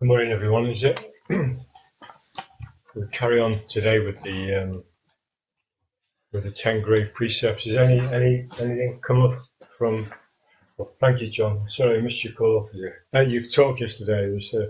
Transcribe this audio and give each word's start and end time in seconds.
Good 0.00 0.06
morning, 0.06 0.32
everyone. 0.32 0.64
Is 0.64 0.82
it? 0.82 0.98
we'll 1.28 3.06
carry 3.12 3.38
on 3.38 3.60
today 3.68 3.98
with 3.98 4.22
the 4.22 4.54
um, 4.54 4.84
with 6.32 6.44
the 6.44 6.50
ten 6.50 6.80
great 6.80 7.12
precepts. 7.12 7.66
Is 7.66 7.76
any 7.76 7.98
any 7.98 8.48
anything 8.58 9.00
come 9.06 9.20
up 9.20 9.42
from? 9.76 10.10
Well, 10.78 10.90
thank 11.00 11.20
you, 11.20 11.28
John. 11.28 11.66
Sorry, 11.68 11.98
I 11.98 12.00
missed 12.00 12.24
your 12.24 12.32
call. 12.32 12.70
Yeah. 12.72 12.88
Uh, 13.14 13.24
you 13.24 13.46
talked 13.46 13.82
yesterday. 13.82 14.24
It 14.24 14.34
was 14.36 14.54
uh, 14.54 14.68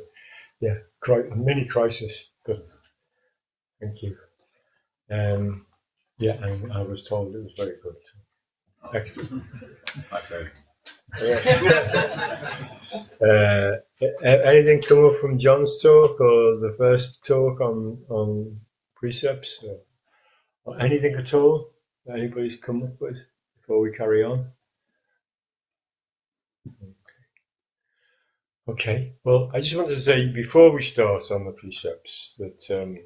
yeah, 0.58 0.78
a 1.06 1.36
mini 1.36 1.66
crisis. 1.66 2.32
Good. 2.44 2.64
Thank 3.80 4.02
you. 4.02 4.16
Um, 5.12 5.64
yeah, 6.18 6.42
and 6.42 6.72
I 6.72 6.82
was 6.82 7.04
told 7.04 7.36
it 7.36 7.44
was 7.44 7.52
very 7.56 7.76
good. 7.80 7.94
Excellent. 8.92 9.44
uh, 13.20 13.76
anything 14.22 14.82
come 14.82 15.06
up 15.06 15.16
from 15.16 15.38
John's 15.38 15.82
talk 15.82 16.20
or 16.20 16.56
the 16.56 16.74
first 16.78 17.24
talk 17.24 17.60
on 17.60 18.04
on 18.08 18.60
precepts 18.94 19.64
or, 19.64 19.78
or 20.64 20.80
anything 20.80 21.14
at 21.16 21.34
all 21.34 21.70
that 22.06 22.18
anybody's 22.18 22.56
come 22.56 22.82
up 22.82 23.00
with 23.00 23.18
before 23.60 23.80
we 23.80 23.92
carry 23.92 24.22
on? 24.22 24.50
Okay. 28.68 29.14
Well, 29.24 29.50
I 29.52 29.60
just 29.60 29.74
wanted 29.74 29.94
to 29.94 30.00
say 30.00 30.32
before 30.32 30.70
we 30.70 30.82
start 30.82 31.30
on 31.32 31.44
the 31.44 31.52
precepts 31.52 32.36
that 32.38 32.82
um, 32.82 32.98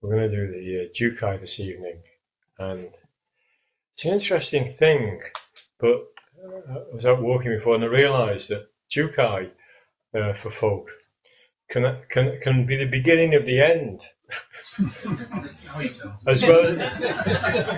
we're 0.00 0.16
going 0.16 0.30
to 0.30 0.36
do 0.36 0.52
the 0.52 0.80
uh, 0.80 0.88
Jukai 0.94 1.38
this 1.38 1.60
evening, 1.60 1.98
and 2.58 2.90
it's 3.92 4.04
an 4.04 4.14
interesting 4.14 4.70
thing, 4.70 5.20
but 5.78 6.06
I 6.38 6.94
was 6.94 7.06
out 7.06 7.22
walking 7.22 7.56
before 7.56 7.74
and 7.74 7.84
I 7.84 7.88
realised 7.88 8.50
that 8.50 8.68
Jukai 8.90 9.50
uh, 10.14 10.34
for 10.34 10.50
folk 10.50 10.88
can, 11.68 11.98
can, 12.08 12.38
can 12.40 12.66
be 12.66 12.76
the 12.76 12.90
beginning 12.90 13.34
of 13.34 13.44
the 13.44 13.60
end. 13.60 14.02
as 16.26 16.42
well 16.42 16.60
as, 16.60 16.78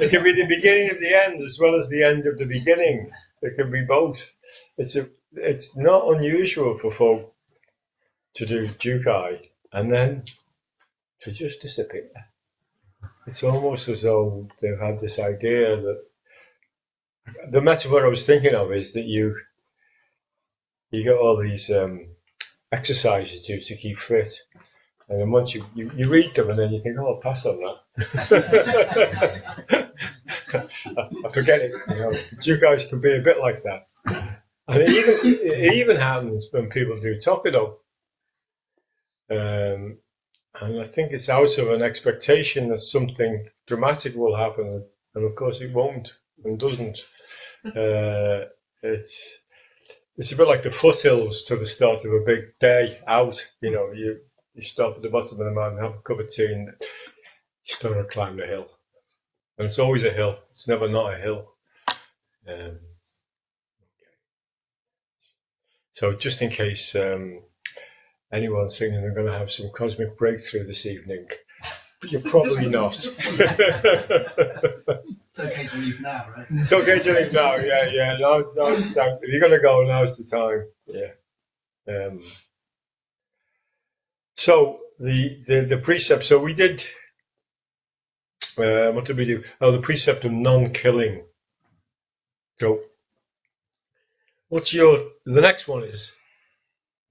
it 0.02 0.10
can 0.10 0.24
be 0.24 0.32
the 0.32 0.46
beginning 0.48 0.90
of 0.90 0.98
the 0.98 1.14
end 1.14 1.42
as 1.42 1.58
well 1.60 1.74
as 1.74 1.88
the 1.88 2.02
end 2.02 2.26
of 2.26 2.38
the 2.38 2.46
beginning. 2.46 3.08
It 3.42 3.56
can 3.56 3.70
be 3.70 3.82
both. 3.82 4.34
It's 4.76 4.96
a, 4.96 5.06
it's 5.32 5.76
not 5.76 6.16
unusual 6.16 6.78
for 6.78 6.90
folk 6.90 7.34
to 8.34 8.46
do 8.46 8.66
Jukai 8.66 9.48
and 9.72 9.92
then 9.92 10.24
to 11.20 11.32
just 11.32 11.62
disappear. 11.62 12.10
It's 13.26 13.42
almost 13.42 13.88
as 13.88 14.02
though 14.02 14.48
they've 14.60 14.78
had 14.78 15.00
this 15.00 15.18
idea 15.18 15.76
that 15.76 16.04
the 17.50 17.60
metaphor 17.60 18.04
I 18.04 18.08
was 18.08 18.26
thinking 18.26 18.54
of 18.54 18.72
is 18.72 18.92
that 18.94 19.04
you 19.04 19.36
you 20.90 21.04
get 21.04 21.16
all 21.18 21.36
these 21.36 21.70
um, 21.70 22.08
exercises 22.72 23.42
to 23.46 23.60
to 23.60 23.76
keep 23.76 23.98
fit, 23.98 24.28
and 25.08 25.20
then 25.20 25.30
once 25.30 25.54
you, 25.54 25.64
you, 25.74 25.90
you 25.94 26.08
read 26.08 26.34
them 26.34 26.50
and 26.50 26.58
then 26.58 26.72
you 26.72 26.80
think, 26.80 26.96
oh, 26.98 27.14
I'll 27.14 27.20
pass 27.20 27.46
on 27.46 27.60
that. 27.60 27.76
I 31.24 31.30
forget 31.30 31.60
it. 31.60 31.72
You 31.90 31.96
know, 31.96 32.10
Jukai 32.40 32.88
can 32.88 33.00
be 33.00 33.16
a 33.16 33.22
bit 33.22 33.38
like 33.38 33.62
that, 33.62 33.88
and 34.06 34.82
it 34.82 34.90
even 34.90 35.18
it 35.24 35.74
even 35.74 35.96
happens 35.96 36.48
when 36.50 36.70
people 36.70 37.00
do 37.00 37.16
Tokudo. 37.16 37.76
Um, 39.30 39.98
and 40.60 40.80
I 40.80 40.84
think 40.84 41.12
it's 41.12 41.28
out 41.28 41.58
of 41.58 41.70
an 41.70 41.82
expectation 41.82 42.68
that 42.70 42.78
something 42.78 43.46
dramatic 43.66 44.14
will 44.14 44.36
happen, 44.36 44.84
and 45.14 45.24
of 45.24 45.36
course 45.36 45.60
it 45.60 45.72
won't 45.72 46.12
doesn't. 46.58 46.98
Uh, 47.64 48.46
it's 48.82 49.38
it's 50.16 50.32
a 50.32 50.36
bit 50.36 50.48
like 50.48 50.62
the 50.62 50.70
foothills 50.70 51.44
to 51.44 51.56
the 51.56 51.66
start 51.66 52.04
of 52.04 52.12
a 52.12 52.24
big 52.24 52.58
day 52.60 53.00
out. 53.06 53.44
You 53.60 53.70
know, 53.70 53.92
you 53.92 54.20
you 54.54 54.64
stop 54.64 54.96
at 54.96 55.02
the 55.02 55.08
bottom 55.08 55.40
of 55.40 55.46
the 55.46 55.52
mountain, 55.52 55.82
have 55.82 55.94
a 55.94 56.02
cup 56.02 56.20
of 56.20 56.28
tea, 56.28 56.46
and 56.46 56.68
you 56.68 57.74
start 57.74 57.94
to 57.94 58.04
climb 58.04 58.36
the 58.36 58.46
hill. 58.46 58.66
And 59.56 59.66
it's 59.66 59.78
always 59.78 60.04
a 60.04 60.10
hill. 60.10 60.38
It's 60.50 60.68
never 60.68 60.88
not 60.88 61.14
a 61.14 61.16
hill. 61.16 61.48
Um, 62.48 62.78
so 65.92 66.14
just 66.14 66.42
in 66.42 66.50
case 66.50 66.94
um, 66.94 67.40
anyone's 68.32 68.78
thinking 68.78 69.00
they're 69.00 69.14
going 69.14 69.26
to 69.26 69.38
have 69.38 69.50
some 69.50 69.70
cosmic 69.74 70.16
breakthrough 70.16 70.66
this 70.66 70.86
evening, 70.86 71.26
you're 72.08 72.22
probably 72.22 72.68
not. 72.68 72.94
now, 76.00 76.26
right? 76.36 76.46
It's 76.50 76.72
okay 76.72 76.98
to 76.98 77.12
leave 77.12 77.32
now. 77.32 77.56
Yeah, 77.56 77.88
yeah. 77.90 78.16
Now's, 78.18 78.54
now's 78.56 78.88
the 78.88 79.00
time. 79.00 79.18
If 79.22 79.32
you're 79.32 79.40
gonna 79.40 79.60
go, 79.60 79.84
now's 79.84 80.16
the 80.16 80.24
time. 80.24 80.66
Yeah. 80.86 81.12
Um, 81.88 82.20
so 84.36 84.80
the, 85.00 85.42
the 85.46 85.60
the 85.62 85.78
precept. 85.78 86.24
So 86.24 86.38
we 86.38 86.54
did. 86.54 86.84
Uh, 88.56 88.90
what 88.92 89.04
did 89.04 89.16
we 89.16 89.24
do? 89.24 89.44
Oh, 89.60 89.70
the 89.70 89.80
precept 89.80 90.24
of 90.24 90.32
non-killing. 90.32 91.22
So, 92.58 92.80
what's 94.48 94.74
your? 94.74 94.98
The 95.24 95.40
next 95.40 95.68
one 95.68 95.84
is 95.84 96.12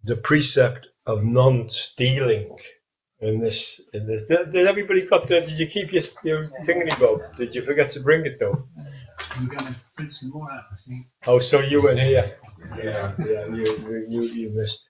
the 0.03 0.17
precept 0.17 0.87
of 1.05 1.23
non-stealing 1.23 2.57
in 3.19 3.39
this 3.39 3.81
in 3.93 4.05
this. 4.07 4.23
Did, 4.27 4.51
did 4.51 4.67
everybody 4.67 5.05
got 5.05 5.27
the? 5.27 5.41
Did 5.41 5.57
you 5.57 5.67
keep 5.67 5.91
your 5.91 6.03
your 6.23 6.45
thingy 6.65 6.99
bob? 6.99 7.35
Did 7.35 7.55
you 7.55 7.63
forget 7.63 7.91
to 7.91 8.01
bring 8.01 8.25
it 8.25 8.39
though? 8.39 8.57
We're 9.39 9.47
going 9.47 9.73
to 9.73 9.79
print 9.95 10.13
some 10.13 10.29
more 10.31 10.51
out, 10.51 10.65
I 10.71 10.75
think. 10.75 11.07
Oh, 11.25 11.39
so 11.39 11.59
you 11.59 11.83
went 11.83 11.99
here? 11.99 12.37
Yeah, 12.77 13.13
yeah. 13.19 13.47
You 13.47 14.05
you 14.09 14.21
you 14.23 14.49
missed. 14.51 14.87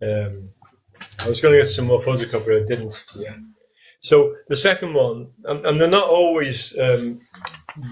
Um, 0.00 0.50
I 1.20 1.28
was 1.28 1.40
going 1.40 1.52
to 1.52 1.58
get 1.58 1.66
some 1.68 1.86
more 1.86 2.00
photocopy, 2.00 2.62
I 2.62 2.66
didn't. 2.66 3.04
Yeah. 3.16 3.36
So 4.00 4.34
the 4.48 4.56
second 4.56 4.94
one, 4.94 5.30
and, 5.44 5.64
and 5.64 5.80
they're 5.80 5.88
not 5.88 6.08
always 6.08 6.76
um, 6.78 7.20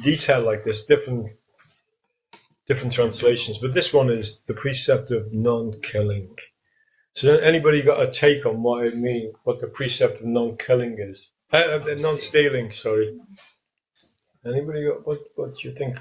detailed 0.03 0.45
like 0.45 0.65
this. 0.65 0.87
Different 0.87 1.31
different 2.67 2.93
translations, 2.93 3.59
but 3.59 3.75
this 3.75 3.93
one 3.93 4.11
is 4.11 4.43
the 4.43 4.55
precept 4.55 5.11
of 5.11 5.33
non-killing. 5.33 6.37
So 7.15 7.37
anybody 7.39 7.83
got 7.83 8.03
a 8.03 8.11
take 8.11 8.47
on 8.47 8.63
what 8.63 8.87
it 8.87 8.97
means, 8.97 9.35
what 9.43 9.61
the 9.61 9.67
precept 9.67 10.21
of 10.21 10.27
non-killing 10.27 10.97
is? 10.99 11.29
Uh, 11.53 11.81
uh, 11.83 11.97
non-stealing, 11.99 12.71
sorry. 12.71 13.19
Anybody 14.47 14.87
got 14.87 15.07
what? 15.07 15.19
What 15.35 15.63
you 15.65 15.73
think? 15.73 15.99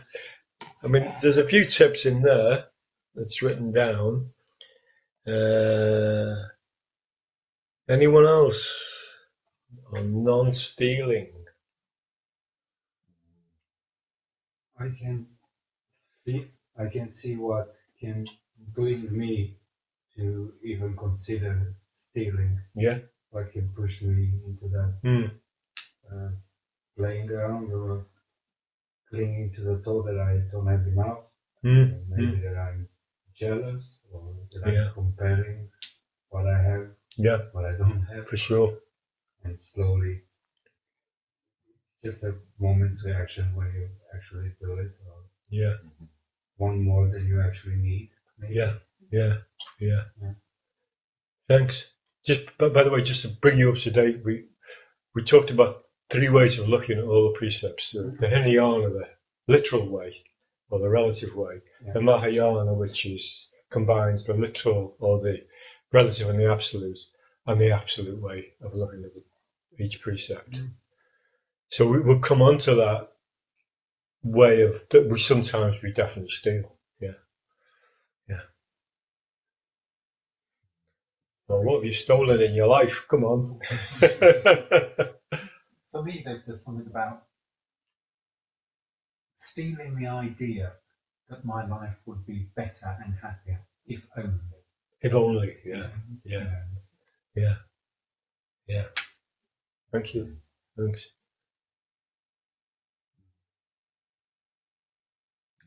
I 0.84 0.88
mean, 0.88 1.12
there's 1.22 1.38
a 1.38 1.48
few 1.48 1.66
tips 1.66 2.06
in 2.06 2.22
there 2.22 2.66
that's 3.16 3.42
written 3.42 3.72
down. 3.72 4.30
Uh, 5.28 6.36
anyone 7.90 8.25
else 8.25 9.14
on 9.92 10.24
non-stealing? 10.24 11.31
I 14.80 14.90
can 14.90 15.28
see. 16.25 16.48
I 16.78 16.86
can 16.86 17.09
see 17.09 17.36
what 17.36 17.75
can 18.00 18.25
bring 18.74 19.12
me 19.12 19.58
to 20.19 20.53
even 20.63 20.96
consider 20.97 21.74
stealing. 21.96 22.59
Yeah. 22.75 23.00
What 23.31 23.52
can 23.53 23.69
push 23.75 24.02
me 24.02 24.31
into 24.46 24.68
that? 24.75 24.91
Mm. 25.03 25.31
Uh, 26.12 26.30
playing 26.97 27.30
around 27.31 27.72
or 27.72 28.06
clinging 29.09 29.53
to 29.56 29.62
the 29.62 29.78
thought 29.84 30.06
that 30.06 30.19
I 30.19 30.31
don't 30.52 30.68
have 30.68 30.85
enough. 30.88 31.19
Mm. 31.63 32.07
Maybe 32.09 32.38
Mm. 32.38 32.44
that 32.44 32.57
I'm 32.68 32.88
jealous 33.34 33.85
or 34.12 34.24
that 34.52 34.74
Yeah. 34.74 34.88
I'm 34.88 34.94
comparing 34.94 35.69
what 36.30 36.46
I 36.47 36.59
have, 36.69 36.86
Yeah, 37.18 37.40
what 37.53 37.66
I 37.66 37.74
don't 37.78 38.01
have, 38.12 38.28
for 38.28 38.38
sure. 38.38 38.72
and 39.44 39.59
slowly. 39.62 40.16
It's 42.01 42.01
just 42.03 42.24
a 42.24 42.34
moment's 42.59 43.06
reaction 43.06 43.56
when 43.56 43.68
you 43.74 43.90
actually 44.16 44.51
do 44.59 44.69
it, 44.84 44.91
or 45.07 45.18
Yeah, 45.50 45.75
one 46.57 46.81
more 46.84 47.07
than 47.07 47.25
you 47.28 47.41
actually 47.41 47.78
need. 47.78 48.09
Maybe. 48.38 48.56
yeah, 48.56 48.74
yeah, 49.12 49.36
yeah. 49.80 50.04
Yeah. 50.22 50.34
Thanks. 51.48 51.92
Just 52.25 52.57
by, 52.57 52.69
by 52.69 52.84
the 52.84 52.92
way, 52.92 53.01
just 53.04 53.24
to 53.24 53.30
bring 53.30 53.57
you 53.57 53.72
up 53.72 53.78
to 53.80 53.92
date, 53.92 54.22
we 54.24 54.46
we 55.16 55.24
talked 55.24 55.50
about 55.51 55.84
three 56.10 56.30
ways 56.30 56.60
of 56.60 56.69
looking 56.69 56.98
at 57.00 57.06
all 57.06 57.31
the 57.31 57.38
precepts: 57.40 57.92
the, 57.92 58.16
the 58.19 58.28
Hinayana, 58.28 58.90
the 58.90 59.07
literal 59.48 59.90
way, 59.90 60.16
or 60.69 60.80
the 60.80 60.90
relative 60.90 61.36
way, 61.36 61.62
Yeah. 61.86 61.94
the 61.94 62.01
Mahayana, 62.01 62.74
which 62.74 63.06
is 63.06 63.50
combines 63.72 64.25
the 64.25 64.34
literal 64.34 64.96
or 65.00 65.22
the 65.22 65.45
relative 65.92 66.30
and 66.30 66.40
the 66.40 66.52
absolute, 66.52 67.00
and 67.48 67.60
the 67.60 67.72
absolute 67.72 68.22
way 68.22 68.54
of 68.62 68.74
looking 68.75 69.04
at 69.04 69.12
the, 69.13 69.84
each 69.84 70.02
precept. 70.02 70.52
Mm. 70.52 70.72
So 71.69 71.88
we 71.88 72.00
will 72.00 72.19
come 72.19 72.42
on 72.42 72.57
to 72.60 72.75
that 72.75 73.10
way 74.24 74.62
of 74.62 74.88
that 74.90 75.07
we 75.07 75.19
sometimes 75.19 75.81
we 75.81 75.94
definitely 75.94 76.30
steal. 76.30 76.75
Yeah. 77.00 77.13
Yeah. 78.28 78.42
Well, 81.50 81.63
what 81.63 81.75
have 81.78 81.86
you 81.86 81.94
stolen 81.94 82.42
in 82.42 82.56
your 82.56 82.68
life? 82.68 83.07
Come 83.10 83.25
on. 83.25 83.60
For 85.92 86.04
me, 86.04 86.22
there's 86.25 86.46
just 86.46 86.66
something 86.66 86.88
about 86.88 87.24
stealing 89.36 89.96
the 89.96 90.07
idea 90.07 90.74
that 91.30 91.46
my 91.46 91.66
life 91.68 91.96
would 92.06 92.25
be 92.28 92.50
better 92.56 92.98
and 93.04 93.16
happier 93.16 93.60
if 93.88 94.01
only. 94.18 94.40
if 95.01 95.13
only. 95.16 95.57
Yeah. 95.66 95.90
Yeah. 96.25 96.63
You 97.36 97.44
Yeah. 97.44 97.56
Yeah. 98.68 98.86
Thank 99.92 100.16
you. 100.16 100.38
Thanks. 100.78 101.10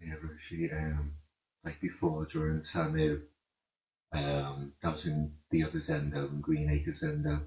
Yeah, 0.03 0.17
Roshi, 0.17 0.71
um, 0.73 1.13
like 1.65 1.81
before 1.81 2.27
during 2.27 2.61
samu, 2.61 3.23
um, 4.13 4.73
that 4.83 4.93
was 4.93 5.07
in 5.07 5.33
the 5.51 5.65
other 5.65 5.79
Zendo, 5.79 6.31
in 6.31 6.41
Green 6.41 6.71
Acres 6.71 7.03
Zendo, 7.03 7.41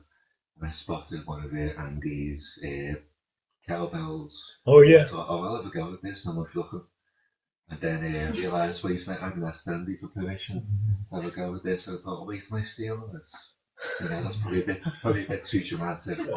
and 0.58 0.68
I 0.68 0.72
spotted 0.72 1.26
one 1.26 1.44
of 1.44 1.54
it, 1.54 1.78
Andy's 1.78 2.60
uh, 2.64 2.96
kettlebells. 3.68 4.36
Oh 4.66 4.84
I 4.84 4.88
yeah. 4.88 5.04
thought, 5.04 5.28
oh, 5.30 5.44
I'll 5.44 5.58
have 5.58 5.66
a 5.66 5.70
go 5.70 5.94
at 5.94 6.02
this, 6.02 6.26
no 6.26 6.34
one's 6.34 6.56
looking. 6.56 6.84
And 7.70 7.80
then 7.82 8.04
uh, 8.04 8.28
I 8.28 8.32
realised, 8.32 8.84
wait 8.84 9.06
a 9.06 9.10
minute, 9.10 9.24
I 9.24 9.28
haven't 9.28 9.44
asked 9.44 9.68
Andy 9.68 9.98
for 9.98 10.08
permission 10.08 10.66
to 11.10 11.16
have 11.16 11.26
a 11.26 11.32
go 11.32 11.56
at 11.56 11.64
this, 11.64 11.86
so 11.86 11.96
I 11.96 11.98
thought, 11.98 12.28
wait, 12.28 12.46
am 12.52 12.58
I 12.58 12.62
stealing 12.62 13.12
this? 13.14 13.56
You 14.00 14.10
know, 14.10 14.24
that's 14.24 14.38
probably 14.38 14.64
a 14.64 14.66
bit, 14.66 14.82
probably 15.02 15.26
a 15.26 15.30
bit 15.30 15.44
too 15.44 15.64
dramatic. 15.64 16.20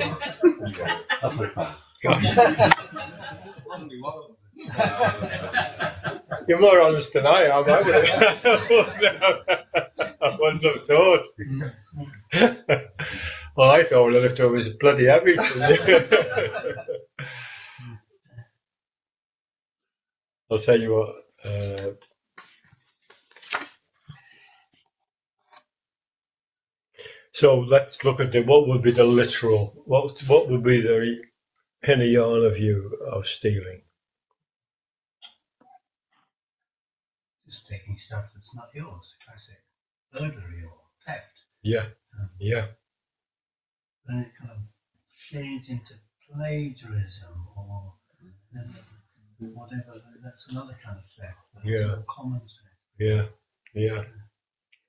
But, 0.60 0.76
yeah, 0.78 0.98
I'll 1.22 1.30
put 1.30 1.48
it 1.48 1.54
back. 1.54 1.76
You're 6.48 6.60
more 6.60 6.80
honest 6.80 7.12
than 7.12 7.26
I 7.26 7.42
am. 7.42 7.64
I, 7.68 7.82
would, 7.82 7.94
I 10.22 10.36
wouldn't 10.40 10.64
have 10.64 10.86
thought. 10.86 11.26
well, 13.54 13.70
I 13.70 13.82
thought 13.82 14.12
leftover 14.12 14.54
was 14.54 14.70
bloody 14.70 15.04
heavy. 15.04 15.36
I'll 20.50 20.58
tell 20.58 20.80
you 20.80 20.94
what. 20.94 21.16
Uh, 21.44 21.90
so 27.30 27.60
let's 27.60 28.06
look 28.06 28.20
at 28.20 28.32
the 28.32 28.42
what 28.42 28.66
would 28.68 28.80
be 28.80 28.92
the 28.92 29.04
literal. 29.04 29.82
What 29.84 30.18
what 30.22 30.48
would 30.48 30.64
be 30.64 30.80
the 30.80 31.20
yarn 32.06 32.50
view 32.54 32.96
of 33.12 33.28
stealing? 33.28 33.82
Just 37.58 37.70
taking 37.70 37.98
stuff 37.98 38.26
that's 38.32 38.54
not 38.54 38.68
yours, 38.72 39.16
classic 39.26 39.56
burglary 40.12 40.62
or 40.62 40.78
theft. 41.04 41.26
Yeah, 41.64 41.86
Um, 42.16 42.30
yeah, 42.38 42.66
then 44.06 44.18
it 44.20 44.32
kind 44.38 44.52
of 44.52 44.58
shades 45.16 45.68
into 45.68 45.94
plagiarism 46.30 47.48
or 47.56 47.94
uh, 48.56 48.60
whatever. 49.54 49.92
That's 50.22 50.52
another 50.52 50.78
kind 50.84 50.98
of 50.98 51.04
theft. 51.10 51.64
Yeah. 51.64 51.86
more 51.88 52.04
common 52.08 52.40
theft. 52.42 52.78
yeah, 53.00 53.26
yeah, 53.74 54.04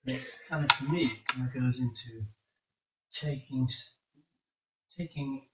It 0.05 0.21
kind 0.47 0.63
of, 0.65 0.71
for 0.73 0.83
me, 0.91 1.05
it 1.05 1.25
kind 1.27 1.47
of 1.47 1.53
goes 1.55 1.79
into 1.79 2.27
taking 3.15 3.67
taking 4.95 5.47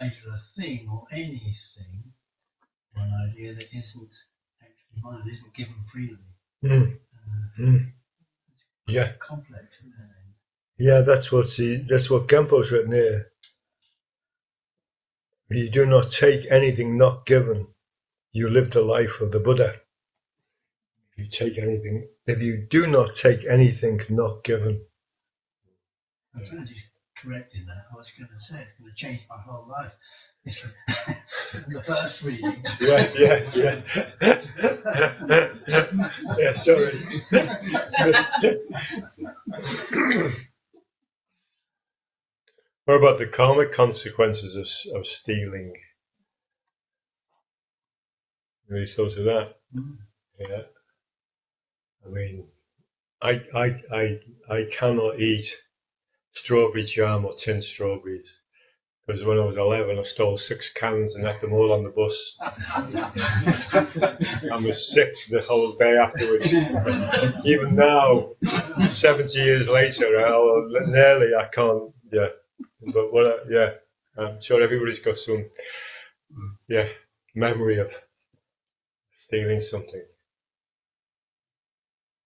either 0.00 0.14
a 0.34 0.60
thing 0.60 0.88
or 0.90 1.06
anything, 1.12 2.12
or 2.96 3.02
an 3.02 3.30
idea 3.30 3.54
that 3.54 3.72
isn't 3.72 4.10
actually 4.96 5.02
mine, 5.10 5.28
isn't 5.30 5.54
given 5.54 5.74
freely. 5.92 6.18
mm, 6.64 6.98
Uh, 7.14 7.62
mm. 7.62 7.92
yeah, 8.88 9.12
complex. 9.18 9.78
isn't 9.80 9.92
it? 9.92 10.16
yeah. 10.78 11.00
That's 11.02 11.32
what 11.32 11.50
the 11.56 11.84
that's 11.88 12.10
what 12.10 12.28
Gempo's 12.28 12.72
written 12.72 12.92
here. 12.92 13.28
You 15.50 15.70
do 15.70 15.86
not 15.86 16.10
take 16.12 16.50
anything 16.50 16.98
not 16.98 17.26
given. 17.26 17.68
You 18.32 18.50
live 18.50 18.70
the 18.72 18.82
life 18.82 19.20
of 19.22 19.32
the 19.32 19.40
Buddha. 19.40 19.74
If 21.12 21.18
you 21.18 21.26
take 21.28 21.58
anything, 21.58 22.08
if 22.26 22.42
you 22.42 22.66
do 22.70 22.86
not 22.86 23.14
take 23.14 23.46
anything 23.46 24.00
not 24.10 24.44
given, 24.44 24.82
I'm 26.34 26.46
trying 26.46 26.66
to 26.66 26.72
just 26.74 26.86
correcting 27.16 27.66
that. 27.66 27.86
I 27.92 27.96
was 27.96 28.10
going 28.12 28.30
to 28.30 28.40
say 28.40 28.60
it's 28.62 28.74
going 28.78 28.90
to 28.90 28.96
change 28.96 29.20
my 29.30 29.38
whole 29.38 29.68
life. 29.68 29.92
The 31.68 31.82
first 31.82 32.22
reading. 32.22 32.64
yeah, 32.80 33.10
yeah, 33.14 33.50
yeah. 33.54 33.82
yeah, 36.38 36.52
sorry. 36.54 36.98
what 42.84 42.94
about 42.94 43.18
the 43.18 43.26
karmic 43.30 43.72
consequences 43.72 44.56
of, 44.56 44.66
of 44.98 45.06
stealing? 45.06 45.74
Any 48.70 48.86
thoughts 48.86 49.16
of 49.16 49.24
that? 49.24 49.56
Mm. 49.74 49.96
Yeah. 50.38 50.62
I 52.06 52.08
mean, 52.08 52.46
I, 53.20 53.42
I, 53.54 53.82
I, 53.92 54.20
I 54.48 54.68
cannot 54.70 55.20
eat 55.20 55.54
strawberry 56.32 56.84
jam 56.84 57.26
or 57.26 57.34
tin 57.34 57.60
strawberries. 57.60 58.38
Because 59.08 59.24
when 59.26 59.38
I 59.40 59.46
was 59.46 59.58
11, 59.58 59.98
I 60.00 60.04
stole 60.04 60.38
six 60.38 60.72
cans 60.74 61.16
and 61.16 61.24
left 61.24 61.42
them 61.42 61.54
all 61.54 61.72
on 61.74 61.84
the 61.84 61.90
bus. 61.90 62.38
I 62.42 62.52
was 64.64 64.94
sick 64.94 65.14
the 65.30 65.42
whole 65.42 65.74
day 65.74 65.98
afterwards. 65.98 66.54
Even 67.46 67.76
now, 67.76 68.30
70 68.88 69.38
years 69.40 69.68
later, 69.68 70.18
I, 70.18 70.30
nearly 70.88 71.36
I 71.36 71.48
can't, 71.54 71.92
yeah. 72.12 72.28
But 72.82 73.12
what, 73.12 73.28
I- 73.28 73.50
yeah, 73.50 73.70
I'm 74.18 74.40
sure 74.42 74.62
everybody's 74.62 75.00
got 75.00 75.16
some, 75.16 75.50
yeah, 76.68 76.88
memory 77.34 77.78
of 77.80 77.92
stealing 79.20 79.60
something. 79.60 80.04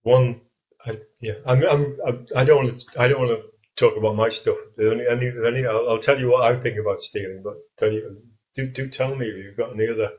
One, 0.05 0.43
I, 0.87 0.99
yeah, 1.21 1.35
I'm, 1.47 1.65
I'm, 1.65 1.99
I'm, 2.07 2.27
I 2.37 2.45
don't 2.45 2.65
want 2.67 2.79
to, 2.79 3.03
I 3.03 3.09
don't 3.09 3.27
want 3.29 3.43
to 3.43 3.49
talk 3.77 3.97
about 3.97 4.17
my 4.17 4.29
stuff. 4.29 4.57
Any, 4.79 5.05
any, 5.11 5.33
any, 5.47 5.67
I'll, 5.67 5.91
I'll 5.91 5.99
tell 5.99 6.19
you 6.19 6.31
what 6.31 6.45
I 6.45 6.55
think 6.55 6.79
about 6.79 7.01
stealing, 7.01 7.43
but 7.43 7.55
tell 7.79 7.93
you, 7.93 8.23
do, 8.55 8.69
do 8.69 8.89
tell 8.89 9.15
me 9.15 9.27
if 9.27 9.37
you've 9.37 9.57
got 9.57 9.73
any 9.73 9.89
other 9.89 10.11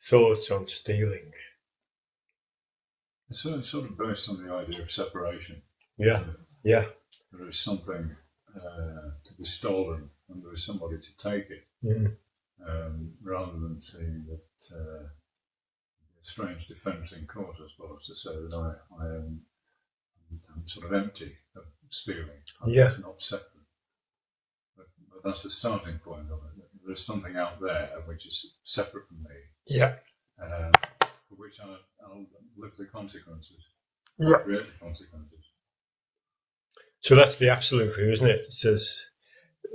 thoughts 0.00 0.50
on 0.50 0.66
stealing. 0.66 1.30
It's 3.30 3.42
sort 3.42 3.58
of, 3.58 3.66
sort 3.66 3.90
of 3.90 3.98
based 3.98 4.28
on 4.28 4.44
the 4.44 4.52
idea 4.52 4.82
of 4.82 4.90
separation. 4.90 5.62
Yeah, 5.96 6.24
yeah, 6.62 6.86
There 7.32 7.48
is 7.48 7.58
something 7.58 8.10
uh, 8.56 9.10
to 9.24 9.34
be 9.38 9.44
stolen 9.44 10.10
and 10.28 10.42
there 10.42 10.52
is 10.52 10.64
somebody 10.64 10.98
to 10.98 11.16
take 11.16 11.50
it, 11.50 11.66
mm, 11.84 12.16
um, 12.66 13.12
rather 13.22 13.52
than 13.52 13.80
seeing 13.80 14.26
that 14.28 14.76
uh, 14.76 15.08
strange 16.22 16.66
defence 16.66 17.12
in 17.12 17.26
court, 17.26 17.56
I 17.62 17.68
suppose, 17.68 18.06
to 18.06 18.16
say 18.16 18.30
that 18.34 18.54
I, 18.54 19.02
I 19.02 19.06
am 19.16 19.42
I'm 20.54 20.66
sort 20.66 20.86
of 20.86 20.92
empty 20.94 21.36
of 21.56 21.64
stealing. 21.90 22.42
I'm 22.60 22.70
Yeah. 22.70 22.92
not 23.00 23.20
separate. 23.20 23.50
But, 24.76 24.86
but 25.10 25.22
that's 25.24 25.42
the 25.42 25.50
starting 25.50 25.98
point 25.98 26.30
of 26.30 26.38
it. 26.38 26.64
There 26.82 26.92
is 26.92 27.04
something 27.04 27.36
out 27.36 27.60
there 27.60 27.90
which 28.06 28.26
is 28.26 28.56
separate 28.64 29.08
from 29.08 29.22
me, 29.22 29.36
yeah, 29.66 29.96
uh, 30.42 30.70
for 31.28 31.36
which 31.36 31.58
I, 31.60 31.76
I'll 32.04 32.26
live 32.58 32.76
the 32.76 32.84
consequences, 32.84 33.56
yeah. 34.18 34.38
create 34.38 34.66
the 34.66 34.84
consequences. 34.84 35.44
So 37.00 37.16
that's 37.16 37.36
the 37.36 37.50
absolute 37.50 37.94
view, 37.96 38.12
isn't 38.12 38.26
it? 38.28 38.40
It 38.46 38.52
says, 38.52 39.06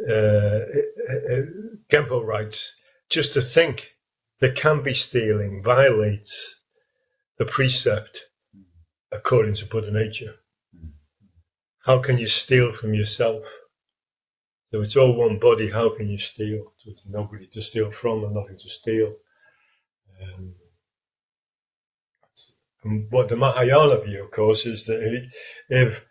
uh, 0.08 0.14
uh, 0.14 1.34
uh, 1.34 1.42
Gempo 1.90 2.24
writes, 2.26 2.76
just 3.10 3.34
to 3.34 3.42
think 3.42 3.96
there 4.40 4.54
can 4.54 4.84
be 4.84 4.94
stealing 4.94 5.64
violates 5.64 6.60
the 7.38 7.46
precept 7.46 8.20
according 9.12 9.54
to 9.56 9.66
Buddha 9.66 9.92
nature. 9.92 10.36
How 11.80 12.00
can 12.00 12.18
you 12.18 12.28
steal 12.28 12.72
from 12.72 12.94
yourself? 12.94 13.46
So 14.72 14.82
it's 14.82 14.96
all 14.96 15.16
one 15.16 15.40
body, 15.40 15.70
how 15.70 15.96
can 15.96 16.10
you 16.10 16.20
steal? 16.20 16.74
There's 16.86 17.00
nobody 17.08 17.48
to 17.48 17.62
steal 17.62 17.92
from 17.92 18.24
and 18.24 18.36
nothing 18.36 18.58
to 18.58 18.70
steal. 18.70 19.16
Um, 20.22 20.56
and 22.84 23.08
what 23.10 23.30
the 23.30 23.36
Mahayana 23.36 24.02
view, 24.02 24.24
of 24.24 24.32
course, 24.32 24.66
is 24.66 24.86
that 24.86 25.30
if 25.70 26.06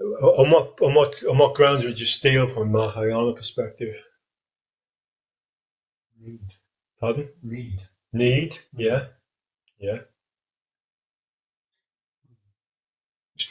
on 0.00 0.50
what 0.50 0.78
on 0.82 0.94
what 0.94 1.24
on 1.24 1.38
what 1.38 1.54
grounds 1.54 1.84
would 1.84 1.98
you 1.98 2.06
steal 2.06 2.48
from 2.48 2.72
Mahayana 2.72 3.32
perspective? 3.32 3.94
Need. 6.20 6.52
Pardon? 7.00 7.28
Need. 7.42 7.80
Need? 8.12 8.58
Yeah, 8.76 9.06
yeah, 9.78 10.00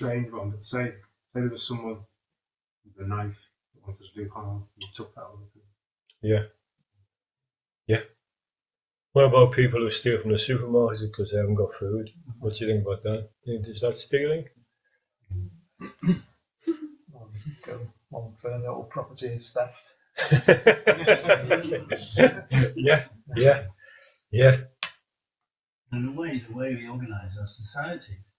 Strange 0.04 0.34
one, 0.34 0.50
but 0.50 0.66
say, 0.66 0.96
say 1.30 1.40
there 1.40 1.48
was 1.48 1.66
someone 1.66 2.00
with 2.84 3.06
a 3.06 3.08
knife 3.08 3.42
that 3.74 3.88
wanted 3.88 4.04
to 4.04 4.22
do 4.22 4.30
harm, 4.30 4.66
you 4.76 4.86
took 4.94 5.16
that 5.16 5.22
away 5.22 5.46
from 5.54 5.62
them. 5.62 5.70
yeah, 6.22 6.44
yeah. 7.88 8.02
What 9.14 9.24
about 9.24 9.54
people 9.54 9.80
who 9.80 9.90
steal 9.90 10.20
from 10.20 10.32
the 10.32 10.36
supermarkets 10.36 11.10
because 11.10 11.32
they 11.32 11.38
haven't 11.38 11.56
got 11.56 11.74
food? 11.74 12.10
What 12.40 12.54
do 12.54 12.66
you 12.66 12.74
think 12.74 12.86
about 12.86 13.02
that? 13.04 13.30
Is 13.46 13.80
that 13.80 13.94
stealing? 13.94 14.50
Well, 17.10 17.32
go 17.66 17.88
one 18.10 18.34
further, 18.34 18.68
all 18.68 18.84
property 18.84 19.28
is 19.28 19.52
theft. 19.52 19.96
yeah, 22.76 23.06
yeah, 23.38 23.68
yeah, 24.32 24.58
And 25.94 26.10
the 26.10 26.12
way 26.12 26.40
the 26.40 26.54
way 26.54 26.76
we 26.76 26.90
organise 26.90 27.38
our 27.40 27.46
society 27.46 28.18
you 28.18 28.33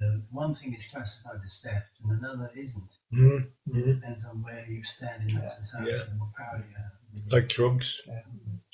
know, 0.00 0.20
one 0.32 0.54
thing 0.54 0.74
is 0.74 0.86
classified 0.86 1.40
as 1.44 1.60
theft 1.60 1.86
and 2.02 2.18
another 2.18 2.50
isn't. 2.54 2.90
mm 3.12 3.46
mm 3.68 3.94
Depends 3.94 4.24
on 4.26 4.42
where 4.42 4.64
you 4.68 4.82
stand 4.84 5.28
in 5.30 5.36
that 5.36 5.52
society 5.52 5.90
Yeah. 5.92 6.02
and 6.10 6.20
what 6.20 6.34
power 6.34 6.58
you 6.68 6.74
have. 6.76 7.32
Like 7.32 7.48
drugs. 7.48 8.00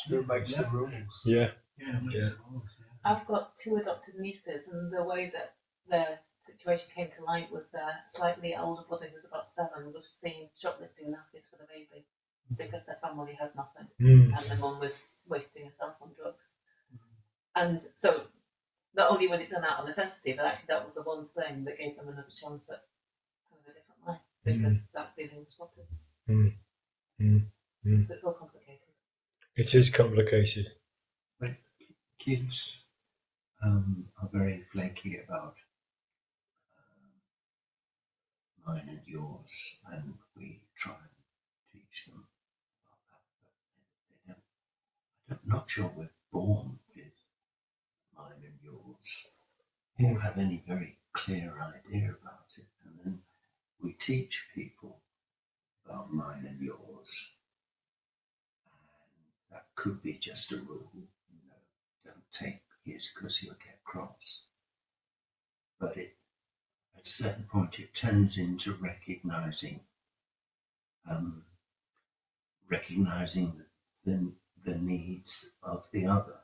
Who 0.08 0.22
makes 0.24 0.54
the 0.54 0.62
Yeah. 0.62 0.72
rules? 0.72 1.22
Yeah. 1.24 1.50
Yeah, 1.76 2.00
Yeah. 2.10 2.30
rules, 2.50 2.70
yeah. 2.78 2.86
I've 3.04 3.26
got 3.26 3.56
two 3.56 3.76
adopted 3.76 4.14
nieces, 4.16 4.66
and 4.68 4.92
the 4.92 5.04
way 5.04 5.30
that 5.30 5.54
their 5.86 6.20
situation 6.42 6.88
came 6.94 7.10
to 7.12 7.24
light 7.24 7.50
was 7.50 7.64
their 7.72 8.02
slightly 8.08 8.54
older 8.54 8.82
brother, 8.88 9.06
who 9.06 9.14
was 9.16 9.24
about 9.24 9.48
seven, 9.48 9.92
was 9.92 10.08
seen 10.08 10.48
shoplifting 10.56 11.10
nappies 11.10 11.44
for 11.50 11.56
the 11.56 11.66
baby 11.66 12.06
because 12.56 12.84
their 12.86 12.96
family 12.96 13.34
had 13.34 13.54
nothing, 13.54 13.88
Mm. 14.00 14.36
and 14.36 14.50
the 14.50 14.56
mum 14.56 14.78
was 14.80 15.16
wasting 15.28 15.66
herself 15.66 15.94
on 16.00 16.12
drugs. 16.14 16.50
And 17.56 17.80
so, 17.96 18.26
not 18.94 19.10
only 19.10 19.28
was 19.28 19.40
it 19.40 19.50
done 19.50 19.64
out 19.64 19.80
of 19.80 19.86
necessity, 19.86 20.32
but 20.32 20.46
actually 20.46 20.66
that 20.68 20.84
was 20.84 20.94
the 20.94 21.02
one 21.02 21.26
thing 21.36 21.64
that 21.64 21.78
gave 21.78 21.96
them 21.96 22.08
another 22.08 22.28
chance 22.34 22.70
at 22.70 22.82
kind 23.50 23.60
of 23.60 23.70
a 23.70 23.74
different 23.74 24.06
life 24.06 24.20
because 24.44 24.88
that 24.94 25.08
stealing 25.08 25.38
was 25.38 25.48
spotted. 25.48 25.84
Mm. 26.28 26.54
Mm. 27.20 27.46
Mm. 27.86 28.08
So 28.08 28.14
it's 28.14 28.24
all 28.24 28.32
complicated. 28.32 28.80
It 29.56 29.74
is 29.74 29.90
complicated. 29.90 30.72
kids 32.18 32.86
um, 33.62 34.06
are 34.20 34.28
very 34.32 34.62
flaky 34.72 35.18
about 35.18 35.56
um, 36.78 37.12
mine 38.66 38.88
and 38.88 39.00
yours, 39.06 39.78
and 39.92 40.14
we 40.36 40.60
try 40.76 40.92
and 40.92 41.72
teach 41.72 42.06
them 42.06 42.24
about 42.86 43.00
that, 43.10 43.22
but 43.42 43.50
they, 44.26 44.32
they 44.32 44.32
don't. 44.32 45.42
I'm 45.44 45.48
not 45.48 45.70
sure 45.70 45.90
we're 45.94 46.08
born 46.32 46.70
with 46.70 46.83
mine 48.16 48.42
and 48.44 48.58
yours, 48.62 49.30
or 50.00 50.20
have 50.20 50.38
any 50.38 50.62
very 50.66 50.96
clear 51.12 51.54
idea 51.60 52.10
about 52.20 52.52
it, 52.56 52.66
and 52.84 52.98
then 53.04 53.22
we 53.82 53.92
teach 53.92 54.48
people 54.54 55.00
about 55.86 56.12
mine 56.12 56.46
and 56.46 56.60
yours, 56.60 57.34
and 58.66 59.52
that 59.52 59.66
could 59.74 60.02
be 60.02 60.14
just 60.14 60.52
a 60.52 60.56
rule, 60.56 60.90
you 60.94 61.02
know 61.48 61.56
don't 62.04 62.32
take 62.32 62.60
his 62.84 63.12
because 63.14 63.38
he'll 63.38 63.54
get 63.54 63.82
cross. 63.84 64.44
But 65.78 65.96
it, 65.96 66.14
at 66.96 67.06
a 67.06 67.10
certain 67.10 67.44
point, 67.44 67.78
it 67.80 67.94
turns 67.94 68.38
into 68.38 68.72
recognizing, 68.74 69.80
um, 71.08 71.44
recognizing 72.70 73.62
the, 74.04 74.32
the 74.64 74.76
needs 74.78 75.50
of 75.62 75.86
the 75.92 76.06
other, 76.06 76.43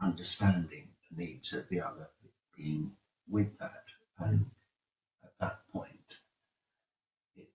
understanding 0.00 0.88
the 1.10 1.24
needs 1.24 1.52
of 1.52 1.68
the 1.68 1.80
other, 1.80 2.08
being 2.56 2.92
with 3.28 3.58
that, 3.58 3.84
and 4.18 4.46
at 5.24 5.32
that 5.40 5.58
point, 5.72 6.18
it, 7.36 7.48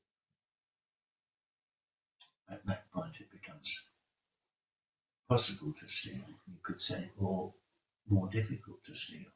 at 2.50 2.66
that 2.66 2.92
point, 2.92 3.14
it 3.20 3.32
becomes 3.32 3.86
possible 5.30 5.74
to 5.80 5.88
steal, 5.88 6.16
you 6.48 6.58
could 6.64 6.82
say, 6.82 7.10
or 7.20 7.54
more 8.10 8.30
difficult 8.32 8.84
to 8.84 8.96
steal. 8.96 9.28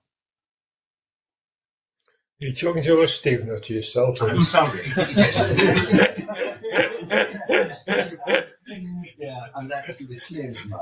Are 2.41 2.45
you 2.45 2.51
talking 2.51 2.83
to 2.83 3.01
us, 3.03 3.13
Stephen, 3.13 3.49
or 3.49 3.59
to 3.59 3.73
yourself? 3.73 4.21
I'm 4.21 4.41
sorry. 4.41 4.81
and 9.63 9.71
that's 9.71 10.05
the 10.07 10.19
clearest 10.19 10.71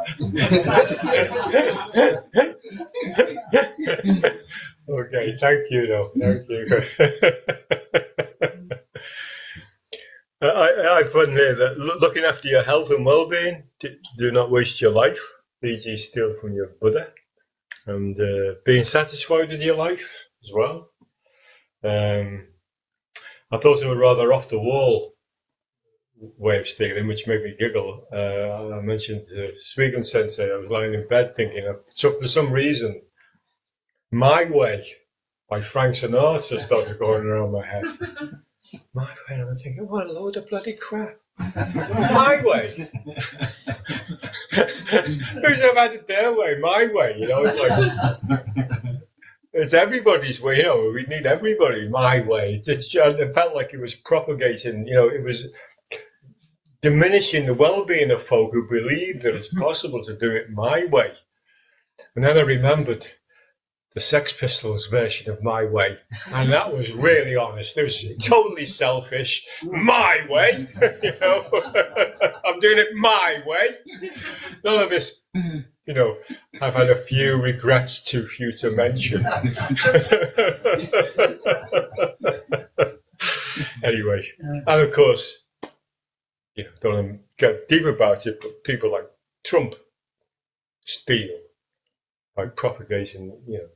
okay, 4.89 5.37
thank 5.39 5.69
you, 5.69 5.87
though. 5.87 6.11
Thank 6.19 6.49
you. 6.49 6.67
I, 10.41 10.97
I, 10.97 11.03
put 11.11 11.29
in 11.29 11.35
here 11.35 11.53
that 11.53 11.77
looking 11.77 12.23
after 12.23 12.47
your 12.47 12.63
health 12.63 12.89
and 12.89 13.05
well-being, 13.05 13.65
do, 13.79 14.31
not 14.31 14.49
waste 14.49 14.81
your 14.81 14.89
life, 14.89 15.21
e.g. 15.63 15.97
steal 15.97 16.33
from 16.41 16.53
your 16.53 16.71
Buddha, 16.81 17.09
and 17.85 18.19
uh, 18.19 18.55
being 18.65 18.83
satisfied 18.83 19.49
with 19.49 19.63
your 19.63 19.75
life 19.75 20.29
as 20.43 20.49
well. 20.51 20.89
Um, 21.83 22.47
I 23.51 23.57
thought 23.57 23.83
it 23.83 23.87
was 23.87 23.97
rather 23.97 24.33
off 24.33 24.49
the 24.49 24.59
wall 24.59 25.13
way 26.37 26.59
of 26.59 26.67
stealing, 26.67 27.07
which 27.07 27.27
made 27.27 27.43
me 27.43 27.55
giggle. 27.57 28.05
Uh, 28.11 28.77
I 28.77 28.81
mentioned 28.81 29.23
to 29.25 29.53
Swegan 29.57 30.05
Sensei, 30.05 30.51
I 30.51 30.57
was 30.57 30.69
lying 30.69 30.93
in 30.93 31.07
bed 31.07 31.35
thinking, 31.35 31.65
of, 31.67 31.81
so 31.85 32.11
for 32.17 32.27
some 32.27 32.51
reason, 32.51 33.01
My 34.11 34.45
Way 34.45 34.85
by 35.49 35.61
Frank 35.61 35.95
Sinatra 35.95 36.59
started 36.59 36.99
going 36.99 37.25
around 37.25 37.51
my 37.51 37.65
head. 37.65 37.85
My 38.93 39.05
Way, 39.05 39.11
and 39.29 39.41
I 39.41 39.45
was 39.45 39.63
thinking, 39.63 39.87
what 39.87 40.07
a 40.07 40.11
load 40.13 40.37
of 40.37 40.47
bloody 40.47 40.73
crap. 40.73 41.17
My 41.39 42.41
Way. 42.43 42.89
Who's 44.51 45.63
ever 45.63 45.79
had 45.79 45.93
it 45.93 46.07
their 46.07 46.33
way? 46.33 46.57
My 46.59 46.87
way, 46.93 47.15
you 47.17 47.27
know, 47.27 47.43
it's 47.43 47.55
like, 47.55 49.01
it's 49.53 49.73
everybody's 49.73 50.41
way, 50.41 50.57
you 50.57 50.63
know, 50.63 50.91
we 50.93 51.03
need 51.03 51.25
everybody, 51.25 51.89
my 51.89 52.21
way. 52.21 52.55
It's, 52.55 52.67
it's, 52.67 52.93
it 52.93 53.33
felt 53.33 53.55
like 53.55 53.73
it 53.73 53.81
was 53.81 53.95
propagating, 53.95 54.87
you 54.87 54.93
know, 54.93 55.09
it 55.09 55.23
was 55.23 55.53
diminishing 56.81 57.45
the 57.45 57.53
well-being 57.53 58.11
of 58.11 58.23
folk 58.23 58.51
who 58.53 58.67
believe 58.67 59.21
that 59.21 59.35
it's 59.35 59.53
possible 59.53 60.03
to 60.03 60.17
do 60.17 60.31
it 60.31 60.49
my 60.49 60.85
way. 60.85 61.11
And 62.15 62.23
then 62.23 62.37
I 62.37 62.41
remembered 62.41 63.05
the 63.93 63.99
Sex 63.99 64.31
Pistols 64.31 64.87
version 64.87 65.31
of 65.31 65.43
My 65.43 65.65
Way, 65.65 65.97
and 66.33 66.51
that 66.53 66.73
was 66.73 66.93
really 66.93 67.35
honest. 67.35 67.77
It 67.77 67.83
was 67.83 68.25
totally 68.25 68.65
selfish. 68.65 69.45
My 69.63 70.25
way, 70.29 70.65
you 71.03 71.11
know, 71.19 71.43
I'm 72.45 72.59
doing 72.59 72.77
it 72.77 72.95
my 72.95 73.43
way. 73.45 73.67
None 74.63 74.81
of 74.81 74.89
this, 74.89 75.27
you 75.33 75.93
know. 75.93 76.17
I've 76.61 76.73
had 76.73 76.89
a 76.89 76.95
few 76.95 77.41
regrets 77.41 78.05
too 78.05 78.25
few 78.25 78.53
to 78.53 78.71
mention. 78.71 79.25
anyway, 83.83 84.23
and 84.39 84.81
of 84.81 84.93
course, 84.93 85.40
you 86.55 86.63
know, 86.65 86.69
don't 86.81 87.19
get 87.37 87.67
deep 87.67 87.85
about 87.85 88.25
it, 88.27 88.39
but 88.41 88.63
people 88.63 88.91
like 88.91 89.09
Trump 89.43 89.75
steal 90.85 91.37
by 92.35 92.47
propagating, 92.47 93.41
you 93.47 93.57
know, 93.59 93.67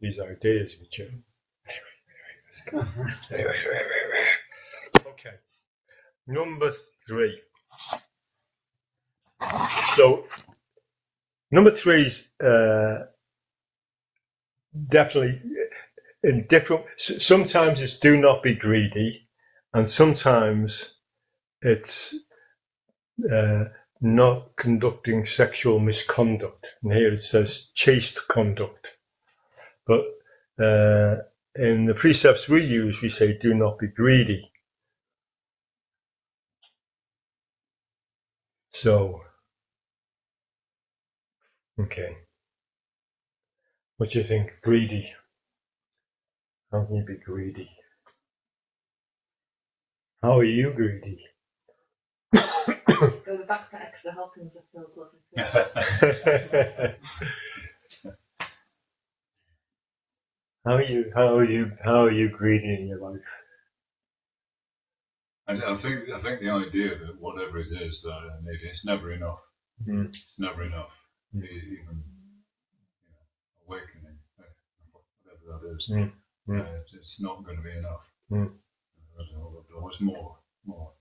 these 0.00 0.20
ideas 0.20 0.76
which 0.80 1.00
are. 1.00 1.10
Okay, 5.06 5.34
number 6.26 6.72
three. 7.06 7.40
So, 9.96 10.26
number 11.50 11.70
three 11.70 12.02
is 12.02 12.32
uh, 12.40 13.06
definitely 14.88 15.42
in 16.22 16.46
different. 16.46 16.86
Sometimes 16.96 17.80
it's 17.80 17.98
do 17.98 18.16
not 18.16 18.42
be 18.42 18.54
greedy, 18.54 19.28
and 19.72 19.88
sometimes 19.88 20.93
it's 21.64 22.14
uh, 23.30 23.64
not 24.00 24.54
conducting 24.54 25.24
sexual 25.24 25.78
misconduct. 25.78 26.68
And 26.82 26.92
here 26.92 27.12
it 27.14 27.18
says 27.18 27.70
chaste 27.74 28.28
conduct. 28.28 28.96
But 29.86 30.04
uh, 30.62 31.16
in 31.56 31.86
the 31.86 31.94
precepts 31.94 32.48
we 32.48 32.62
use, 32.64 33.00
we 33.00 33.08
say 33.08 33.38
do 33.38 33.54
not 33.54 33.78
be 33.78 33.88
greedy. 33.88 34.50
So, 38.72 39.22
okay. 41.80 42.14
What 43.96 44.10
do 44.10 44.18
you 44.18 44.24
think? 44.24 44.58
Greedy. 44.62 45.14
How 46.70 46.84
can 46.84 46.96
you 46.96 47.04
be 47.04 47.16
greedy? 47.16 47.70
How 50.22 50.40
are 50.40 50.44
you 50.44 50.72
greedy? 50.72 51.24
Go 52.34 53.44
back 53.46 53.70
to 53.70 53.76
extra 53.80 54.12
helpings 54.12 54.56
of 54.56 54.62
Phil's 54.72 54.98
lovely 54.98 55.20
food. 55.34 56.96
how 60.66 60.74
are 60.76 60.82
you? 60.82 61.12
How 61.14 61.36
are 61.36 61.44
you? 61.44 61.72
How 61.84 62.00
are 62.06 62.10
you 62.10 62.30
greedy 62.30 62.74
in 62.74 62.88
your 62.88 62.98
life? 62.98 63.42
And 65.46 65.62
I 65.62 65.74
think 65.74 66.08
I 66.10 66.18
think 66.18 66.40
the 66.40 66.50
idea 66.50 66.96
that 66.98 67.20
whatever 67.20 67.58
it 67.58 67.68
is 67.82 68.02
that 68.02 68.12
I 68.12 68.40
need, 68.42 68.60
it's 68.62 68.84
never 68.86 69.12
enough. 69.12 69.40
Mm. 69.86 70.06
It's 70.08 70.38
never 70.38 70.64
enough. 70.64 70.92
Mm. 71.36 71.44
Even 71.44 72.02
you 73.02 73.10
know, 73.10 73.66
awakening, 73.68 74.18
uh, 74.40 74.44
whatever 75.22 75.60
that 75.68 75.76
is, 75.76 75.90
Mm. 75.90 76.12
Mm. 76.48 76.60
Uh, 76.60 76.64
it's- 76.80 76.94
it's 76.94 77.20
not 77.20 77.44
going 77.44 77.56
to 77.58 77.62
be 77.62 77.76
enough. 77.76 78.04
Mm. 78.30 78.58
There's 79.16 79.32
always 79.76 80.00
more, 80.00 80.38
more. 80.64 80.93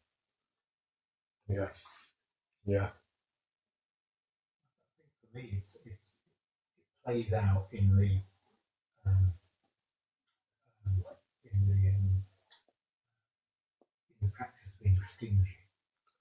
Yeah. 1.53 1.69
Yeah. 2.65 2.87
I 4.87 4.91
think 4.97 5.11
for 5.21 5.37
me, 5.37 5.59
it's, 5.61 5.77
it's, 5.85 6.15
it 6.77 7.05
plays 7.05 7.33
out 7.33 7.67
in 7.71 7.95
the 7.95 8.19
um, 9.05 9.33
um 10.85 11.03
in 11.51 11.59
the 11.59 11.89
um, 11.89 12.23
in 14.09 14.27
the 14.27 14.27
practice 14.29 14.75
of 14.75 14.83
being 14.83 15.01
stingy. 15.01 15.57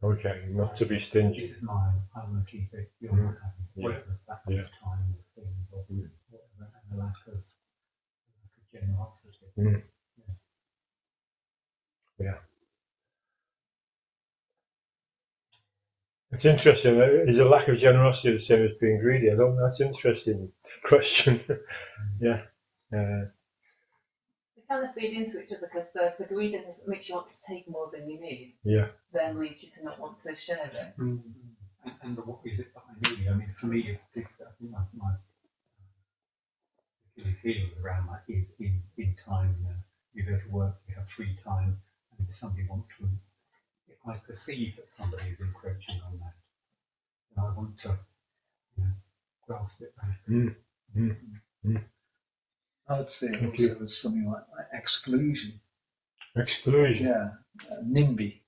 Okay, 0.03 0.47
not 0.51 0.69
like, 0.69 0.75
to 0.75 0.87
be 0.87 0.97
um, 0.97 1.01
stingy. 1.01 1.41
This 1.41 1.53
is 1.53 1.63
mine. 1.63 2.03
I'm 2.17 2.33
going 2.33 2.45
to 2.45 2.51
keep 2.51 2.75
it. 2.75 2.91
You're 3.01 3.13
not 3.13 3.37
having 3.41 3.67
it. 3.77 4.05
Yeah. 4.07 4.15
That 4.29 4.41
yeah. 4.49 4.61
time 4.85 5.15
or 5.73 5.85
mm. 5.91 6.11
whatever, 6.29 6.49
and 6.61 6.99
the 6.99 7.03
lack 7.03 7.15
of, 7.29 7.35
lack 7.35 8.53
of 8.59 8.65
generosity. 8.73 9.47
Mm. 9.59 9.83
Yeah. 10.19 10.35
yeah. 12.19 12.52
It's 16.33 16.47
interesting. 16.47 16.97
Is 16.97 17.39
a 17.39 17.45
lack 17.45 17.69
of 17.69 17.77
generosity 17.77 18.33
the 18.33 18.41
same 18.41 18.65
as 18.65 18.73
being 18.81 19.01
greedy? 19.01 19.31
I 19.31 19.35
don't. 19.35 19.57
That's 19.57 19.81
an 19.81 19.89
interesting 19.89 20.51
question. 20.83 21.41
yeah. 22.21 22.41
Uh, 22.91 23.29
They 24.57 24.63
kind 24.69 24.85
of 24.85 24.95
feed 24.95 25.15
into 25.15 25.43
each 25.43 25.53
other 25.53 25.69
because 25.69 25.93
the, 25.93 26.15
the 26.19 26.25
greediness 26.25 26.83
makes 26.87 27.09
you 27.09 27.17
want 27.17 27.27
to 27.27 27.43
take 27.47 27.69
more 27.69 27.91
than 27.93 28.09
you 28.09 28.19
need 28.21 28.55
yeah. 28.65 28.89
then 29.13 29.39
leads 29.39 29.63
you 29.63 29.71
to 29.73 29.85
not 29.85 30.01
want 30.01 30.19
to 30.21 30.35
share 30.37 30.71
it. 30.73 30.95
And, 30.99 31.23
and 32.03 32.17
the, 32.17 32.23
what 32.23 32.41
is 32.45 32.61
it 32.61 32.69
that 32.75 32.83
I 32.89 33.11
need? 33.11 33.29
I 33.29 33.35
mean, 33.35 33.53
for 33.53 33.67
me, 33.67 33.93
I 33.93 34.01
think 34.15 34.29
I 34.41 34.51
think 34.59 34.71
my, 34.71 34.81
my 34.95 35.13
Achilles 37.19 37.41
heel 37.41 37.67
around 37.83 38.09
that 38.09 38.25
is 38.29 38.55
in, 38.59 38.83
in 38.97 39.15
time. 39.17 39.55
You 39.61 39.69
know, 39.69 39.77
you 40.15 40.23
go 40.25 40.39
to 40.43 40.51
work, 40.51 40.77
you 40.89 40.95
have 40.95 41.09
free 41.11 41.35
time, 41.35 41.79
and 42.19 42.29
if 42.29 42.35
somebody 42.35 42.67
wants 42.69 42.97
to, 42.99 43.09
if 43.89 43.97
I 44.07 44.17
perceive 44.19 44.77
that 44.77 44.89
somebody 44.89 45.25
is 45.31 45.41
encroaching 45.41 45.97
on 46.07 46.19
that, 46.19 46.35
then 47.35 47.45
I 47.45 47.57
want 47.57 47.77
to, 47.79 47.99
you 48.77 48.85
know, 48.85 48.91
grasp 49.47 49.81
it 49.83 49.95
back. 49.97 50.19
Mm. 50.29 50.55
Mm. 50.97 51.17
Mm. 51.67 51.85
I'd 52.89 53.11
say 53.11 53.29
it 53.29 53.37
Thank 53.37 53.59
also 53.61 53.85
as 53.85 53.97
something 53.97 54.27
like, 54.27 54.45
like 54.57 54.67
exclusion. 54.73 55.61
Exclusion. 56.37 57.07
Yeah, 57.07 57.31
uh, 57.71 57.83
NIMBY, 57.85 58.41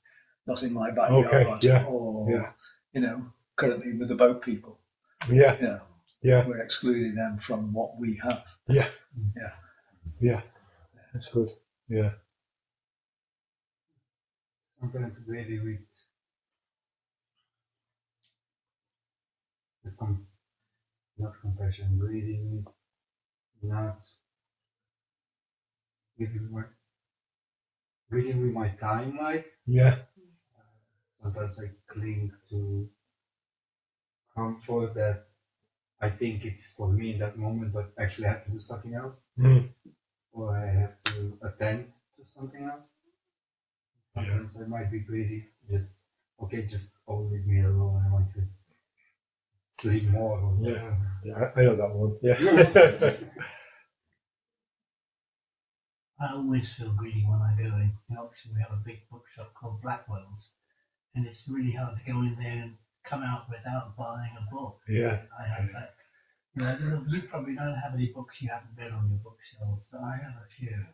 not 0.47 0.63
in 0.63 0.73
my 0.73 0.91
backyard. 0.91 1.27
Okay, 1.27 1.57
yeah, 1.63 1.85
Or, 1.87 2.31
yeah. 2.31 2.53
you 2.93 3.01
know, 3.01 3.27
currently 3.57 3.93
with 3.93 4.09
the 4.09 4.15
boat 4.15 4.43
people. 4.43 4.79
Yeah. 5.31 5.57
Yeah, 5.61 5.79
Yeah. 6.23 6.47
we're 6.47 6.59
excluding 6.63 7.15
them 7.15 7.39
from 7.39 7.73
what 7.73 7.99
we 7.99 8.19
have. 8.23 8.45
Yeah. 8.69 8.89
Yeah. 9.37 9.53
Yeah. 10.19 10.43
That's 11.13 11.29
good. 11.29 11.51
Yeah. 11.89 12.13
Sometimes 14.85 15.25
really 15.27 15.59
with 15.61 15.81
com- 19.99 20.27
not 21.19 21.41
compassion, 21.41 21.99
with 22.01 22.67
not 23.63 24.03
giving 26.19 26.51
my 26.51 26.65
giving 28.11 28.43
me 28.47 28.51
my 28.51 28.69
time 28.71 29.17
like 29.19 29.53
Yeah. 29.67 30.05
sometimes 31.23 31.61
I 31.63 31.71
cling 31.87 32.33
to 32.51 32.89
comfort 34.35 34.95
that 34.95 35.25
I 36.01 36.11
think 36.11 36.45
it's 36.45 36.73
for 36.73 36.89
me 36.89 37.13
in 37.15 37.19
that 37.21 37.39
moment, 37.39 37.73
but 37.73 37.93
actually 37.99 38.27
I 38.27 38.33
have 38.35 38.45
to 38.47 38.53
do 38.53 38.59
something 38.61 38.95
else, 38.95 39.29
Mm. 39.39 39.73
or 40.33 40.57
I 40.57 40.67
have 40.67 41.03
to 41.05 41.39
attend 41.43 41.93
to 42.17 42.25
something 42.25 42.65
else. 42.65 42.91
Yeah. 44.17 44.23
Sometimes 44.23 44.61
I 44.61 44.67
might 44.67 44.91
be 44.91 45.01
greedy, 45.01 45.49
just 45.69 45.97
okay, 46.41 46.63
just 46.63 46.95
oh, 47.09 47.29
leave 47.31 47.47
me 47.47 47.63
alone. 47.63 48.05
I 48.07 48.13
want 48.13 48.29
to 48.35 48.43
sleep 49.79 50.05
more. 50.11 50.39
Or 50.39 50.57
Yeah. 50.61 50.97
Yeah. 51.25 51.51
I 51.57 51.63
know 51.63 51.77
that 51.77 51.95
one. 51.95 52.17
Yeah. 52.23 52.39
I 56.21 56.33
always 56.33 56.73
feel 56.73 56.93
greedy 56.95 57.25
when 57.27 57.41
I 57.41 57.57
go 57.59 57.65
in. 57.77 57.93
In 58.09 58.17
Oxford, 58.17 58.53
we 58.55 58.61
have 58.63 58.73
a 58.73 58.83
big 58.85 59.01
bookshop 59.11 59.53
called 59.55 59.83
Blackwell's, 59.83 60.53
and 61.15 61.27
it's 61.27 61.49
really 61.49 61.73
hard 61.73 61.99
to 61.99 62.13
go 62.13 62.21
in 62.21 62.37
there 62.39 62.63
and 62.63 62.77
come 63.03 63.23
out 63.23 63.49
without 63.51 63.97
buying 63.97 64.31
a 64.39 64.55
book. 64.55 64.79
yeah. 64.89 65.23
I 65.39 65.47
have 65.47 65.73
that. 65.73 65.95
You 66.55 66.63
know, 66.63 67.05
you 67.09 67.23
probably 67.23 67.57
don't 67.57 67.75
have 67.75 67.95
any 67.95 68.13
books 68.13 68.41
you 68.41 68.49
haven't 68.49 68.77
read 68.79 68.93
on 68.93 69.11
your 69.11 69.19
bookshelves, 69.19 69.89
but 69.91 70.03
I 70.03 70.17
have 70.23 70.37
a 70.37 70.47
few. 70.47 70.87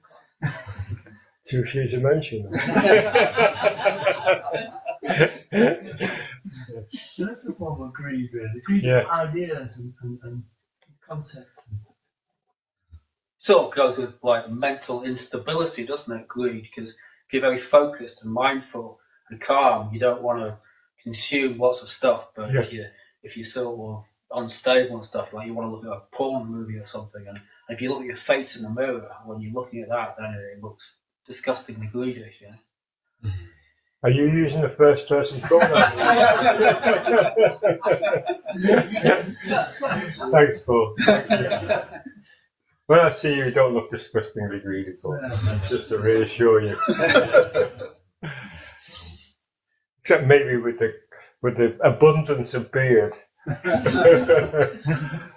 Too 1.51 1.65
few 1.65 1.87
to 1.89 1.99
mention. 2.01 2.49
That's 2.53 2.67
the 7.45 7.55
problem 7.57 7.89
with 7.89 7.95
greed, 7.95 8.31
really. 8.33 8.61
Greed 8.65 8.85
Yeah. 8.85 9.01
of 9.01 9.09
ideas 9.09 9.79
and, 9.79 9.93
and, 10.03 10.21
and 10.23 10.43
concepts. 11.09 11.69
sort 13.39 13.67
of 13.67 13.75
goes 13.75 13.99
with 13.99 14.15
like 14.23 14.49
mental 14.49 15.03
instability, 15.03 15.85
doesn't 15.85 16.17
it? 16.21 16.29
Greed, 16.29 16.63
because 16.63 16.91
if 17.27 17.33
you're 17.33 17.43
very 17.43 17.59
focused 17.59 18.23
and 18.23 18.33
mindful 18.33 19.01
and 19.29 19.41
calm, 19.41 19.93
you 19.93 19.99
don't 19.99 20.23
want 20.23 20.39
to 20.41 20.57
consume 21.03 21.59
lots 21.59 21.83
of 21.83 21.89
stuff. 21.89 22.31
But 22.37 22.55
if 22.55 22.73
you 22.73 22.87
if 23.25 23.37
you're 23.37 23.47
sort 23.47 23.81
of 23.81 24.05
unstable 24.43 24.99
and 24.99 25.07
stuff, 25.07 25.33
like 25.33 25.49
you 25.49 25.55
want 25.55 25.69
to 25.69 25.75
look 25.75 25.85
at 25.85 25.91
a 26.03 26.17
porn 26.17 26.47
movie 26.47 26.77
or 26.77 26.85
something, 26.87 27.27
and 27.27 27.41
if 27.69 27.81
you 27.81 27.91
look 27.91 28.01
at 28.03 28.07
your 28.07 28.15
face 28.17 28.55
in 28.57 28.63
the 28.63 28.71
mirror 28.71 29.11
when 29.25 29.41
you're 29.41 29.53
looking 29.53 29.83
at 29.83 29.89
that, 29.89 30.15
then 30.17 30.33
it 30.35 30.63
looks 30.63 30.97
disgustingly 31.27 31.87
greedy. 31.87 32.33
Know? 33.23 33.31
Are 34.03 34.11
you 34.11 34.25
using 34.25 34.63
the 34.63 34.69
first 34.69 35.09
person 35.09 35.41
pronoun? 35.41 35.71
Thanks, 40.33 40.65
Paul. 40.65 40.95
When 42.87 42.99
I 42.99 43.11
see 43.11 43.37
you, 43.37 43.45
you 43.45 43.51
don't 43.51 43.75
look 43.75 43.91
disgustingly 43.91 44.61
greedy, 44.61 44.93
Paul. 45.03 45.21
Just 45.69 45.89
to 45.89 45.99
reassure 45.99 46.63
you. 46.63 46.75
Except 50.01 50.25
maybe 50.25 50.57
with 50.57 50.79
the 50.79 50.95
with 51.43 51.57
the 51.57 51.77
abundance 51.87 52.55
of 52.55 52.73
beard. 52.73 53.15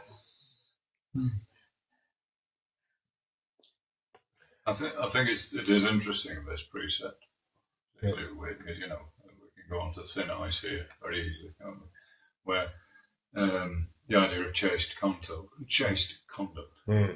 I 4.66 4.74
think 4.74 4.94
I 5.00 5.08
think 5.08 5.30
it's 5.30 5.52
it 5.54 5.70
is 5.70 5.86
interesting 5.86 6.38
this 6.46 6.64
precept. 6.64 7.24
Particularly 7.96 8.34
with, 8.36 8.58
you 8.78 8.88
know, 8.88 9.00
we 9.26 9.62
can 9.62 9.70
go 9.70 9.80
on 9.82 9.94
to 9.94 10.04
thin 10.04 10.30
ice 10.30 10.60
here 10.62 10.88
very 11.02 11.22
easily, 11.22 11.54
can't 11.62 11.76
we? 11.76 11.88
Where 12.44 12.70
um, 13.36 13.88
the 14.08 14.18
idea 14.18 14.42
of 14.46 14.54
chaste 14.54 14.98
conduct, 15.00 15.50
chaste 15.68 16.20
conduct, 16.28 16.70
Mm. 16.88 17.16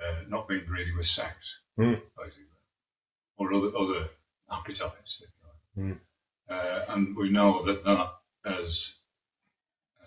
uh, 0.00 0.20
not 0.28 0.46
being 0.48 0.64
greedy 0.66 0.92
with 0.94 1.06
sex, 1.06 1.60
Mm. 1.78 2.00
basically, 2.16 2.44
or 3.36 3.52
other 3.52 3.76
other 3.76 4.08
appetites. 4.50 5.22
If 5.22 5.30
you 5.76 5.84
like. 5.88 5.96
Mm. 5.96 6.00
Uh, 6.50 6.92
and 6.92 7.16
we 7.16 7.30
know 7.30 7.64
that 7.66 7.82
that 7.84 8.12
as 8.44 8.94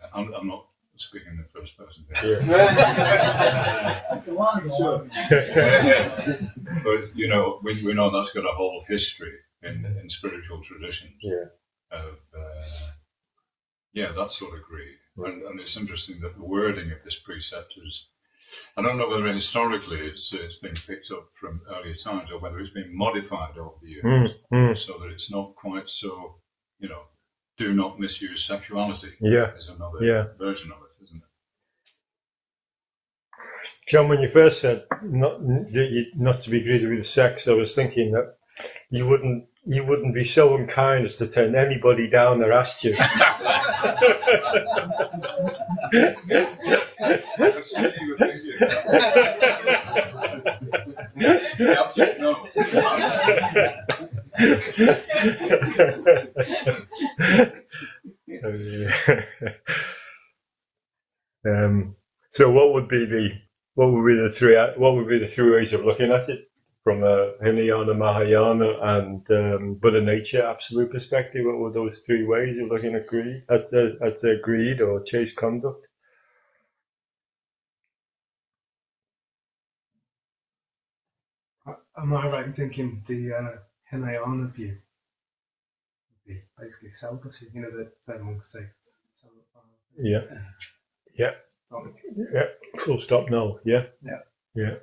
uh, 0.02 0.08
I'm, 0.14 0.34
I'm 0.34 0.48
not 0.48 0.66
speaking 1.02 1.30
in 1.32 1.38
the 1.38 1.60
first 1.60 1.78
person. 1.78 2.06
here. 2.22 2.42
Go 4.26 4.38
on, 4.40 4.68
go 4.68 4.94
on. 4.96 5.10
but 6.84 7.16
you 7.16 7.28
know, 7.28 7.60
we, 7.64 7.74
we 7.86 7.94
know 7.94 8.12
that's 8.12 8.32
got 8.34 8.46
a 8.46 8.54
whole 8.56 8.84
history 8.88 9.34
in 9.64 9.86
in 10.02 10.10
spiritual 10.10 10.62
traditions. 10.62 11.14
Yeah. 11.22 11.46
Of 11.92 12.16
uh, 12.38 12.66
yeah, 13.94 14.12
that 14.14 14.32
sort 14.32 14.54
of 14.58 14.64
greed, 14.64 14.98
and, 15.18 15.44
and 15.44 15.60
it's 15.60 15.76
interesting 15.76 16.22
that 16.22 16.36
the 16.36 16.44
wording 16.44 16.92
of 16.92 17.04
this 17.04 17.20
precept 17.20 17.74
is. 17.86 18.08
I 18.76 18.82
don't 18.82 18.98
know 18.98 19.08
whether 19.08 19.28
historically 19.32 20.00
it's, 20.02 20.34
it's 20.34 20.58
been 20.58 20.74
picked 20.74 21.10
up 21.12 21.30
from 21.40 21.62
earlier 21.74 21.94
times 21.96 22.32
or 22.34 22.40
whether 22.40 22.60
it's 22.60 22.74
been 22.74 22.94
modified 22.94 23.58
over 23.58 23.76
the 23.82 23.88
years 23.90 24.04
Mm, 24.04 24.34
mm. 24.54 24.78
so 24.78 24.98
that 25.00 25.10
it's 25.10 25.32
not 25.32 25.56
quite 25.56 25.90
so, 25.90 26.36
you 26.78 26.90
know, 26.90 27.04
do 27.58 27.74
not 27.74 27.98
misuse 27.98 28.44
sexuality. 28.44 29.14
Yeah. 29.22 29.56
Is 29.58 29.70
another 29.70 30.04
Yeah. 30.04 30.24
version 30.38 30.70
of 30.74 30.80
it, 30.84 30.91
isn't 31.04 31.18
it? 31.18 31.24
John, 33.88 34.08
when 34.08 34.20
you 34.20 34.28
first 34.28 34.62
said 34.62 34.86
not 35.04 35.42
not 35.42 36.40
to 36.42 36.50
be 36.50 36.64
greedy 36.64 36.88
with 36.88 37.06
sex, 37.06 37.48
I 37.48 37.54
was 37.54 37.76
thinking 37.76 38.12
that 38.12 38.36
you 38.90 39.08
wouldn't 39.08 39.48
you 39.66 39.86
wouldn't 39.86 40.16
be 40.16 40.26
so 40.26 40.56
unkind 40.56 41.06
as 41.06 41.18
to 41.18 41.28
turn 41.28 41.56
anybody 41.56 42.10
down 42.10 42.40
that 42.40 42.52
asked 42.52 42.84
you. 42.84 42.96
I 47.44 47.52
could 47.52 47.66
see 47.66 47.82
you 47.82 48.12
were 48.12 48.18
thinking. 48.18 48.52
the 51.58 51.80
answer 51.80 52.04
is 52.04 52.20
no. 59.84 59.98
Um, 61.46 61.96
so, 62.34 62.52
what 62.52 62.74
would 62.74 62.88
be 62.88 63.06
the 63.06 63.32
what 63.76 63.92
would 63.92 64.06
be 64.06 64.16
the 64.16 64.30
three 64.30 64.56
what 64.78 64.96
would 64.96 65.08
be 65.08 65.20
the 65.20 65.28
three 65.28 65.52
ways 65.52 65.74
of 65.74 65.86
looking 65.86 66.12
at 66.12 66.30
it 66.30 66.48
from 66.84 67.04
a 67.04 67.34
Hinayana, 67.44 67.94
Mahayana, 67.96 68.78
and 68.82 69.32
um, 69.32 69.76
Buddha 69.76 70.02
nature 70.02 70.46
absolute 70.46 70.92
perspective? 70.92 71.46
What 71.46 71.58
were 71.58 71.72
those 71.72 72.00
three 72.00 72.24
ways 72.24 72.58
of 72.60 72.70
looking 72.70 72.96
at 72.96 73.08
greed 73.08 73.44
at 73.50 73.74
uh, 73.74 74.06
at 74.06 74.24
uh, 74.24 74.42
greed 74.44 74.82
or 74.82 75.04
chaste 75.04 75.36
conduct? 75.36 75.88
Am 81.98 82.14
I 82.14 82.28
right 82.28 82.46
in 82.46 82.54
thinking 82.54 83.04
the 83.08 83.34
uh, 83.34 83.52
Hinayana 83.92 84.48
view 84.54 84.78
would 86.10 86.26
be 86.26 86.42
basically 86.60 86.92
celibacy. 86.92 87.48
You 87.54 87.62
know 87.62 87.72
that 87.78 87.92
the 88.06 88.20
monks 88.20 88.52
take. 88.54 88.68
Yeah. 89.98 90.22
Yeah. 91.16 91.32
Yeah. 92.34 92.46
Full 92.78 93.00
stop. 93.00 93.30
No. 93.30 93.60
Yeah. 93.66 93.86
Yeah. 94.04 94.20
Yeah. 94.56 94.76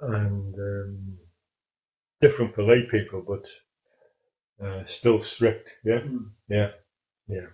And 0.00 0.54
um, 0.54 1.18
different 2.20 2.54
for 2.54 2.62
lay 2.62 2.86
people, 2.90 3.24
but 3.26 3.46
uh, 4.64 4.84
still 4.84 5.22
strict. 5.22 5.72
Yeah. 5.84 6.00
Mm. 6.00 6.30
Yeah. 6.48 6.70
Yeah. 7.28 7.46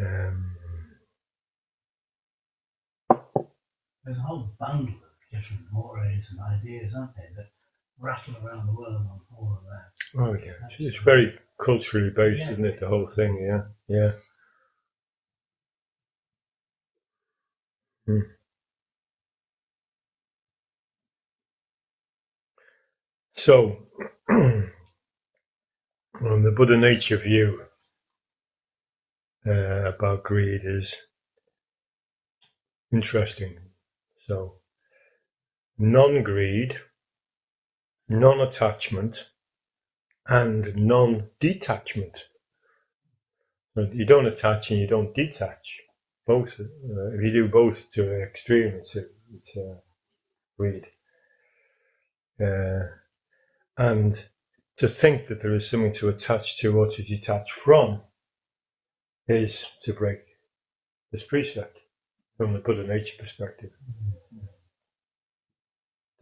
Um, 0.00 0.56
There's 4.04 4.18
a 4.18 4.22
whole 4.22 4.50
bundle 4.58 4.94
of 4.94 5.30
different 5.30 5.62
mores 5.70 6.30
and 6.32 6.40
ideas, 6.40 6.94
aren't 6.94 7.14
there, 7.14 7.30
that 7.36 7.50
rattle 8.02 8.34
around 8.44 8.66
the 8.66 8.72
world 8.74 8.94
on 8.96 9.20
all 9.38 9.58
of 9.58 9.64
that. 9.64 10.20
oh 10.20 10.34
yeah. 10.34 10.52
It's 10.78 11.02
very 11.02 11.38
culturally 11.64 12.10
based, 12.10 12.50
isn't 12.50 12.64
it? 12.64 12.80
The 12.80 12.88
whole 12.88 13.06
thing. 13.06 13.38
Yeah. 13.40 13.62
Yeah. 13.88 14.12
Hmm. 18.06 18.20
So, 23.34 23.76
on 24.28 24.72
the 26.42 26.52
Buddha 26.54 26.76
nature 26.76 27.16
view 27.16 27.62
uh, 29.46 29.92
about 29.94 30.24
greed 30.24 30.62
is 30.64 30.96
interesting. 32.92 33.58
So, 34.26 34.56
non-greed, 35.78 36.76
non-attachment, 38.12 39.28
and 40.26 40.76
non-detachment. 40.76 42.18
You 43.76 44.04
don't 44.04 44.26
attach 44.26 44.70
and 44.70 44.80
you 44.80 44.86
don't 44.86 45.14
detach. 45.14 45.80
Both, 46.26 46.60
uh, 46.60 47.14
if 47.14 47.22
you 47.22 47.32
do 47.32 47.48
both 47.48 47.90
to 47.92 48.14
an 48.14 48.22
extreme, 48.22 48.74
it's, 48.74 48.96
a, 48.96 49.02
it's 49.34 49.56
a. 49.56 49.80
Uh, 52.40 52.86
and 53.76 54.24
to 54.76 54.88
think 54.88 55.26
that 55.26 55.42
there 55.42 55.54
is 55.54 55.68
something 55.68 55.92
to 55.92 56.08
attach 56.08 56.58
to 56.58 56.78
or 56.78 56.88
to 56.88 57.02
detach 57.02 57.50
from 57.50 58.00
is 59.26 59.66
to 59.80 59.92
break 59.92 60.20
this 61.10 61.22
precept 61.22 61.78
from 62.36 62.52
the 62.52 62.58
Buddha 62.58 62.86
nature 62.86 63.16
perspective. 63.18 63.70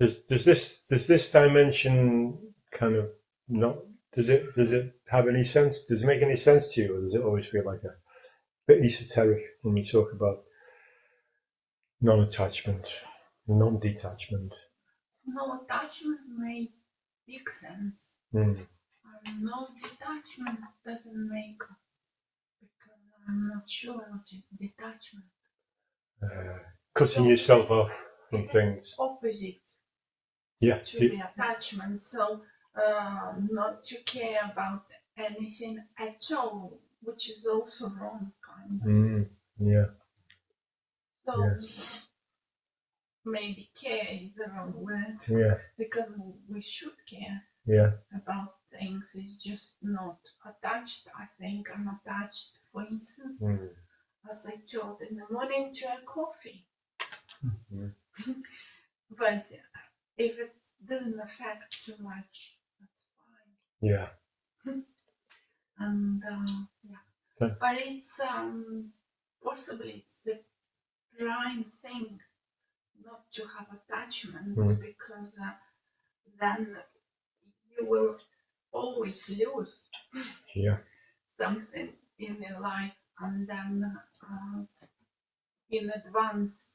Does, 0.01 0.21
does 0.23 0.45
this 0.47 0.85
does 0.85 1.07
this 1.07 1.31
dimension 1.31 2.39
kind 2.73 2.97
of 2.97 3.11
not 3.49 3.77
does 4.15 4.31
it 4.31 4.55
does 4.55 4.73
it 4.73 4.95
have 5.07 5.29
any 5.29 5.45
sense? 5.45 5.85
Does 5.85 6.03
it 6.03 6.07
make 6.07 6.23
any 6.23 6.37
sense 6.37 6.73
to 6.73 6.81
you, 6.81 6.97
or 6.97 7.01
does 7.03 7.15
it 7.15 7.23
always 7.23 7.47
feel 7.47 7.67
like 7.67 7.83
a 7.85 7.95
bit 8.67 8.83
esoteric 8.83 9.43
when 9.61 9.75
we 9.75 9.85
talk 9.85 10.13
about 10.15 10.43
non-attachment, 12.01 12.89
non-detachment? 13.47 14.55
No 15.27 15.61
attachment 15.63 16.21
made 16.39 16.73
big 17.27 17.51
sense. 17.51 18.15
Mm. 18.35 18.67
No 19.39 19.69
detachment 19.83 20.61
doesn't 20.87 21.29
make 21.29 21.59
because 22.59 23.01
I'm 23.29 23.49
not 23.49 23.69
sure 23.69 23.97
what 23.97 24.23
is 24.33 24.47
detachment. 24.59 25.27
Uh, 26.23 26.59
cutting 26.95 27.27
yourself 27.27 27.71
off 27.71 28.11
from 28.31 28.43
things. 28.43 28.97
Opposite 28.99 29.61
Yeah. 30.61 30.79
to 30.79 30.87
see- 30.87 31.09
the 31.09 31.29
attachment. 31.31 32.01
So 32.01 32.43
uh, 32.77 33.33
not 33.51 33.83
to 33.85 33.97
care 34.05 34.41
about 34.53 34.85
anything 35.17 35.83
at 35.99 36.23
all, 36.33 36.79
which 37.03 37.31
is 37.31 37.47
also 37.47 37.89
wrong 37.91 38.33
kind 38.43 38.81
of. 38.83 38.89
Mm, 38.89 39.29
yeah. 39.59 39.87
So 41.27 41.57
maybe 43.25 43.71
care 43.81 44.07
is 44.11 44.35
the 44.35 44.51
wrong 44.51 44.73
word 44.75 45.19
Yeah. 45.29 45.59
because 45.77 46.13
we 46.49 46.61
should 46.61 46.95
care 47.09 47.43
Yeah. 47.67 47.93
about 48.15 48.55
things. 48.71 49.13
It's 49.15 49.43
just 49.45 49.83
not 49.83 50.19
attached. 50.45 51.09
I 51.17 51.27
think 51.27 51.69
I'm 51.75 51.89
attached, 51.89 52.57
for 52.73 52.83
instance, 52.87 53.43
Mm. 53.43 53.75
as 54.31 54.47
I 54.47 54.57
told 54.57 55.03
in 55.03 55.17
the 55.17 55.27
morning 55.31 55.75
to 55.75 55.87
a 55.87 56.01
coffee. 56.03 56.67
Mhm. 57.45 57.95
but 59.11 59.47
if 60.21 60.39
it 60.39 60.55
doesn't 60.89 61.19
affect 61.21 61.85
too 61.85 61.97
much, 62.01 62.59
that's 62.79 63.03
fine. 63.19 63.91
Yeah. 63.91 64.09
And 65.79 66.23
uh, 66.23 66.53
yeah, 66.89 67.03
Okay. 67.41 67.55
but 67.59 67.77
it's 67.79 68.21
um, 68.21 68.93
possibly 69.43 70.05
it's 70.07 70.25
the 70.25 70.39
prime 71.19 71.65
thing 71.65 72.21
not 73.03 73.23
to 73.33 73.43
have 73.57 73.69
attachments 73.79 74.67
Mm. 74.69 74.81
because 74.89 75.33
uh, 75.43 75.53
then 76.39 76.77
you 77.73 77.87
will 77.87 78.17
always 78.73 79.29
lose 79.31 79.89
Yeah. 80.55 80.79
something 81.41 81.89
in 82.19 82.43
your 82.43 82.61
life 82.61 82.99
and 83.21 83.47
then 83.49 83.99
uh, 84.23 84.65
in 85.71 85.91
advance 85.91 86.70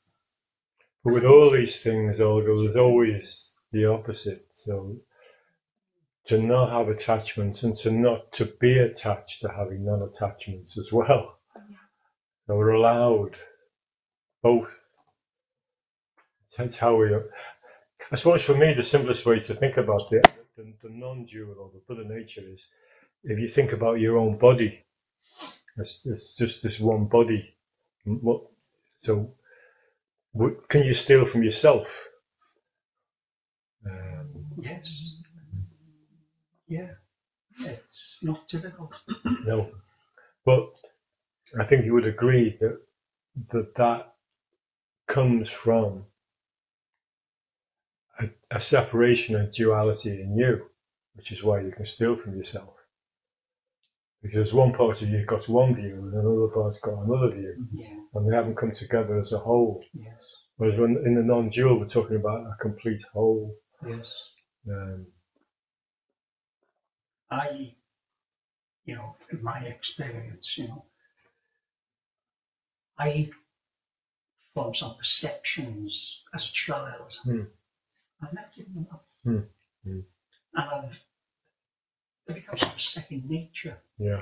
with 1.11 1.25
all 1.25 1.51
these 1.51 1.81
things, 1.81 2.19
Olga, 2.19 2.55
there's 2.55 2.75
always 2.75 3.55
the 3.71 3.85
opposite. 3.85 4.47
So 4.51 4.97
to 6.25 6.39
not 6.39 6.71
have 6.71 6.89
attachments 6.89 7.63
and 7.63 7.75
to 7.75 7.91
not 7.91 8.31
to 8.33 8.45
be 8.45 8.79
attached 8.79 9.41
to 9.41 9.49
having 9.49 9.85
non-attachments 9.85 10.77
as 10.77 10.91
well. 10.91 11.37
So 12.47 12.55
we're 12.55 12.71
allowed 12.71 13.37
both. 14.41 14.69
That's 16.57 16.77
how 16.77 16.95
we. 16.95 17.15
I 18.11 18.15
suppose 18.15 18.43
for 18.43 18.55
me, 18.55 18.73
the 18.73 18.83
simplest 18.83 19.25
way 19.25 19.39
to 19.39 19.53
think 19.53 19.77
about 19.77 20.09
the, 20.09 20.23
the, 20.57 20.73
the 20.81 20.89
non-dual 20.89 21.55
or 21.59 21.71
the 21.73 21.81
Buddha 21.87 22.07
nature 22.07 22.41
is, 22.45 22.67
if 23.23 23.39
you 23.39 23.47
think 23.47 23.73
about 23.73 23.99
your 23.99 24.17
own 24.17 24.37
body, 24.37 24.83
it's, 25.77 26.05
it's 26.05 26.35
just 26.35 26.63
this 26.63 26.79
one 26.79 27.05
body. 27.05 27.55
So, 28.97 29.33
what, 30.35 30.69
can 30.69 30.83
you 30.83 30.93
steal 30.95 31.25
from 31.25 31.43
yourself? 31.43 32.09
Um, 33.85 34.45
Yes. 34.61 35.17
Yeah. 36.67 36.91
It's 37.59 38.19
not 38.23 38.47
difficult. 38.47 39.01
No, 39.45 39.71
but 40.45 40.69
I 41.59 41.65
think 41.65 41.85
you 41.85 41.93
would 41.93 42.05
agree 42.07 42.57
that 42.59 42.79
that 43.51 43.75
that 43.75 44.13
comes 45.07 45.49
from 45.49 46.05
a, 48.19 48.29
a 48.51 48.61
separation 48.61 49.35
and 49.35 49.51
duality 49.51 50.21
in 50.21 50.37
you, 50.37 50.65
which 51.15 51.31
is 51.33 51.43
why 51.43 51.61
you 51.61 51.71
can 51.71 51.85
steal 51.85 52.17
from 52.17 52.37
yourself. 52.37 52.75
Because 54.25 54.55
one 54.55 54.73
part 54.73 55.03
of 55.03 55.09
you 55.09 55.23
got 55.23 55.47
one 55.47 55.75
view 55.75 55.99
and 55.99 56.11
another 56.11 56.47
part's 56.51 56.79
got 56.79 57.03
another 57.03 57.29
view, 57.29 57.67
Yeah. 57.71 57.93
and 58.15 58.27
they 58.27 58.35
haven't 58.35 58.55
come 58.55 58.71
together 58.71 59.19
as 59.19 59.31
a 59.31 59.37
whole. 59.37 59.83
Yes. 59.93 60.35
Whereas 60.57 60.79
when 60.79 60.97
in 61.05 61.13
the 61.13 61.21
non-dual, 61.21 61.79
we're 61.79 61.85
talking 61.87 62.15
about 62.15 62.47
a 62.47 62.55
complete 62.59 63.03
whole. 63.13 63.55
Yes. 63.87 64.33
Um, 64.67 65.05
I, 67.29 67.75
you 68.85 68.95
know, 68.95 69.15
in 69.31 69.43
my 69.43 69.59
experience, 69.59 70.57
you 70.57 70.69
know, 70.69 70.85
I 72.97 73.29
formed 74.55 74.75
some 74.75 74.95
perceptions 74.95 76.23
as 76.33 76.49
a 76.49 76.51
child. 76.51 77.13
Hmm. 77.25 77.43
I've 78.23 78.33
never 78.33 78.49
given 78.55 78.73
them 78.73 78.87
up. 78.91 79.07
Hmm. 79.23 79.39
Hmm. 79.83 79.99
And 80.55 80.69
I've 80.71 81.05
they've 82.27 82.35
become 82.37 82.57
sort 82.57 82.73
of 82.73 82.81
second 82.81 83.29
nature. 83.29 83.77
yeah, 83.97 84.21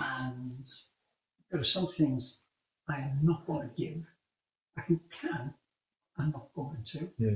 And 0.00 0.66
there 1.50 1.60
are 1.60 1.64
some 1.64 1.86
things 1.86 2.44
I 2.88 3.00
am 3.00 3.20
not 3.22 3.46
going 3.46 3.68
to 3.68 3.74
give. 3.74 4.04
I 4.76 4.82
can, 4.82 5.54
I'm 6.16 6.30
not 6.30 6.48
going 6.54 6.82
to. 6.84 6.98
Hmm. 7.18 7.34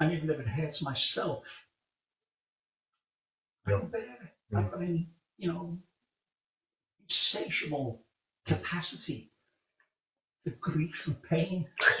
And 0.00 0.12
even 0.12 0.30
if 0.30 0.38
it 0.40 0.46
hurts 0.48 0.82
myself, 0.82 1.68
I 3.66 3.72
Yeah. 3.72 3.78
can 3.80 3.88
bear 3.88 4.02
it. 4.02 4.56
I've 4.56 4.70
got 4.70 4.82
any, 4.82 5.08
you 5.36 5.52
know, 5.52 5.78
insatiable 7.02 8.02
capacity 8.46 9.30
for 10.44 10.50
grief 10.50 11.06
and 11.06 11.22
pain. 11.22 11.68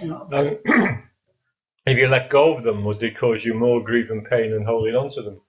you 0.00 0.08
know, 0.08 0.28
And 0.32 1.02
if 1.90 1.98
you 1.98 2.08
let 2.08 2.30
go 2.30 2.56
of 2.56 2.64
them, 2.64 2.84
would 2.84 3.00
they 3.00 3.10
cause 3.10 3.44
you 3.44 3.54
more 3.54 3.82
grief 3.82 4.10
and 4.10 4.24
pain 4.28 4.52
than 4.52 4.64
holding 4.64 4.94
on 4.94 5.10
to 5.10 5.22
them? 5.22 5.40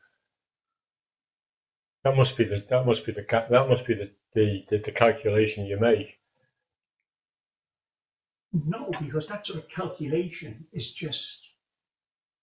That 2.04 2.16
must 2.16 2.38
be 2.38 2.46
the 2.46 2.66
that 2.70 2.86
must 2.86 3.06
be 3.06 3.12
the 3.12 3.26
that 3.50 3.70
must 3.70 3.86
be 3.86 3.94
the 3.96 4.12
the, 4.34 4.66
the, 4.70 4.78
the 4.78 4.92
calculation 4.92 5.66
you 5.66 5.80
make. 5.80 6.20
no, 8.54 8.92
because 9.02 9.28
that 9.28 9.46
sort 9.46 9.60
of 9.60 9.70
calculation 9.70 10.66
is 10.72 10.92
just 10.92 11.54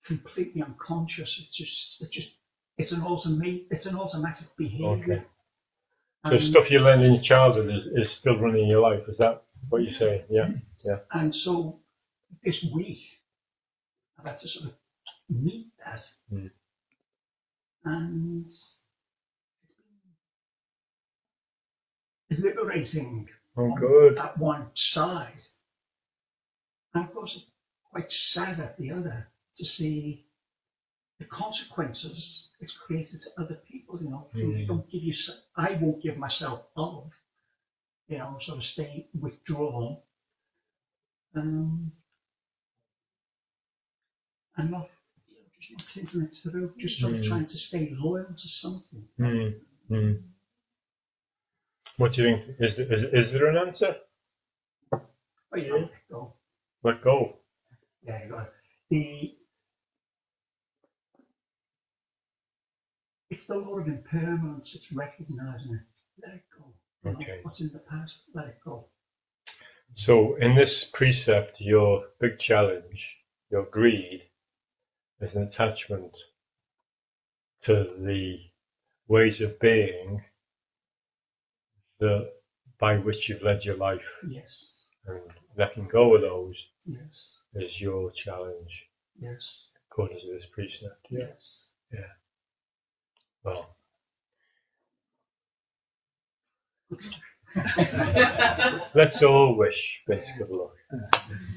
completely 0.05 0.63
unconscious. 0.63 1.39
It's 1.41 1.55
just, 1.57 2.01
it's 2.01 2.11
just, 2.11 2.37
it's 2.79 2.93
an 2.93 3.03
automatic, 3.03 3.67
it's 3.71 3.87
an 3.87 3.97
automatic 3.97 4.49
behaviour. 4.57 5.25
Okay. 6.25 6.39
So 6.39 6.39
stuff 6.39 6.71
you 6.71 6.81
learned 6.81 7.05
in 7.05 7.15
your 7.15 7.23
childhood 7.23 7.71
is, 7.71 7.87
is 7.87 8.13
still 8.13 8.39
running 8.39 8.65
in 8.65 8.69
your 8.69 8.81
life. 8.81 9.09
Is 9.09 9.19
that 9.19 9.45
what 9.69 9.83
you're 9.83 9.95
saying? 9.95 10.23
Yeah. 10.29 10.51
Yeah. 10.85 10.99
And 11.13 11.35
so 11.35 11.81
this 12.43 12.65
week, 12.65 13.01
I've 14.19 14.27
had 14.27 14.37
to 14.39 14.49
sort 14.49 14.67
of 14.73 14.77
meet 15.29 15.69
that. 15.85 16.01
Mm. 16.33 16.51
And 17.85 18.43
it's 18.45 18.83
been 22.29 22.43
liberating 22.43 23.29
Oh, 23.57 23.71
on- 23.73 23.81
good. 23.81 24.19
at 24.19 24.39
one 24.39 24.75
side. 24.75 25.41
And 26.95 27.05
of 27.05 27.13
course, 27.15 27.47
quite 27.91 28.11
sad 28.11 28.59
at 28.61 28.77
the 28.79 28.91
other 28.93 29.29
to 29.55 29.65
see 29.65 30.27
the 31.19 31.25
consequences 31.25 32.51
it's 32.61 32.77
created 32.77 33.21
to 33.21 33.41
other 33.43 33.55
people, 33.55 33.99
you 34.03 34.11
know, 34.11 34.29
you 34.35 34.49
Mm. 34.49 34.67
don't 34.67 34.91
give 34.91 35.03
you, 35.03 35.15
I 35.57 35.73
won't 35.75 36.03
give 36.03 36.17
myself 36.19 36.67
of, 36.77 37.19
you 38.09 38.19
know, 38.19 38.37
sort 38.39 38.59
of 38.59 38.65
stay 38.65 39.09
withdrawn. 39.19 40.03
Um, 41.35 41.93
and 44.57 44.71
not, 44.71 44.89
you 45.29 45.37
know, 45.37 45.43
just 45.59 45.73
not 45.73 45.87
taking 46.05 46.23
it 46.23 46.35
through, 46.37 46.73
just 46.79 47.01
sort 47.01 47.15
of 47.15 47.21
Mm. 47.21 47.29
trying 47.29 47.45
to 47.45 47.59
stay 47.59 47.95
loyal 47.99 48.27
to 48.35 48.49
something. 48.49 49.09
Mm. 49.21 49.61
Mm. 49.91 50.23
What 51.99 52.13
do 52.15 52.23
you 52.29 52.37
think? 52.43 52.61
Is 52.61 52.77
there, 52.77 52.93
is, 52.93 53.05
is 53.05 53.33
there 53.33 53.47
an 53.47 53.57
answer? 53.57 53.97
Oh, 55.53 55.57
yeah, 55.57 55.73
let 55.75 55.91
go. 56.11 56.35
Let 56.83 57.03
go. 57.03 57.39
Yeah, 58.03 58.23
you 58.25 58.31
got 58.31 58.43
it. 58.47 58.53
The 58.91 59.37
it's 63.31 63.47
the 63.47 63.59
law 63.59 63.79
of 63.79 63.89
impermanence. 63.89 64.75
It's 64.75 64.93
recognizing 64.93 65.75
it. 65.75 65.83
Let 66.25 66.35
it 66.37 66.43
go. 66.57 67.11
Okay. 67.11 67.41
What's 67.43 67.61
in 67.61 67.71
the 67.73 67.81
past? 67.81 68.31
Let 68.35 68.47
it 68.47 68.59
go. 68.65 68.87
So 69.95 70.37
in 70.37 70.55
this 70.55 70.85
precept, 70.85 71.61
your 71.61 72.05
big 72.21 72.39
challenge, 72.39 73.17
your 73.51 73.65
greed, 73.65 74.23
is 75.21 75.35
an 75.35 75.45
attachment 75.45 76.13
to 77.63 77.95
the 77.99 78.41
ways 79.09 79.41
of 79.41 79.59
being 79.61 80.23
that 82.01 82.31
by 82.79 82.99
which 82.99 83.29
you've 83.29 83.43
led 83.43 83.65
your 83.65 83.77
life, 83.77 84.05
Yes. 84.29 84.91
and 85.07 85.21
letting 85.57 85.89
go 85.89 86.15
of 86.15 86.21
those 86.21 86.57
Yes. 86.85 87.39
is 87.55 87.81
your 87.81 88.11
challenge, 88.11 88.87
Yes. 89.19 89.71
according 89.91 90.21
to 90.21 90.33
this 90.33 90.47
precept. 90.47 91.07
Yeah. 91.11 91.21
Yes. 91.21 91.71
Yeah. 91.93 92.13
Well. 93.43 93.77
Let's 98.95 99.23
all 99.23 99.57
wish 99.57 100.03
Vince 100.07 100.31
good 100.37 100.51
luck. 100.51 100.75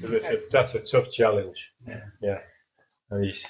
That's 0.02 0.30
a, 0.30 0.38
that's 0.50 0.74
a 0.74 0.82
tough 0.82 1.10
challenge. 1.10 1.70
Yeah. 1.86 2.00
Yeah. 2.22 2.38
He's 3.18 3.46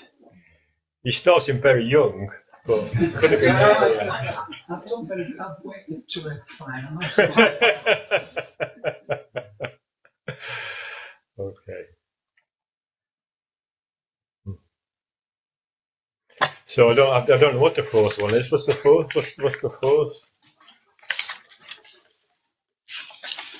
he's 1.02 1.16
starting 1.16 1.60
very 1.60 1.84
young, 1.84 2.30
but. 2.66 2.84
I've 4.68 4.84
done 4.86 5.06
very. 5.06 5.34
I've 5.38 5.62
worked 5.64 5.90
it 5.90 6.08
to 6.08 6.28
a 6.28 6.40
fine 6.46 6.98
okay. 11.38 11.84
So 16.66 16.90
I 16.90 16.94
don't 16.94 17.30
I 17.30 17.36
don't 17.36 17.54
know 17.54 17.60
what 17.60 17.74
the 17.74 17.82
fourth 17.82 18.22
one 18.22 18.34
is. 18.34 18.52
What's 18.52 18.66
the 18.66 18.72
fourth? 18.72 19.10
What's, 19.14 19.42
what's 19.42 19.60
the 19.60 19.70
fourth? 19.70 20.16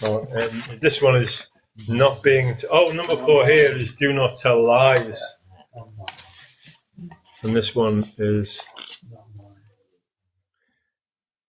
Oh, 0.03 0.21
um, 0.21 0.79
this 0.81 1.03
one 1.03 1.17
is 1.17 1.51
not 1.89 2.23
being. 2.23 2.55
T- 2.55 2.69
oh, 2.71 2.93
number 2.93 3.17
four 3.17 3.47
here 3.47 3.77
is 3.77 3.97
do 3.97 4.13
not 4.13 4.37
tell 4.37 4.65
lies, 4.67 5.23
and 7.43 7.57
this 7.57 7.75
one 7.75 8.11
is. 8.19 8.61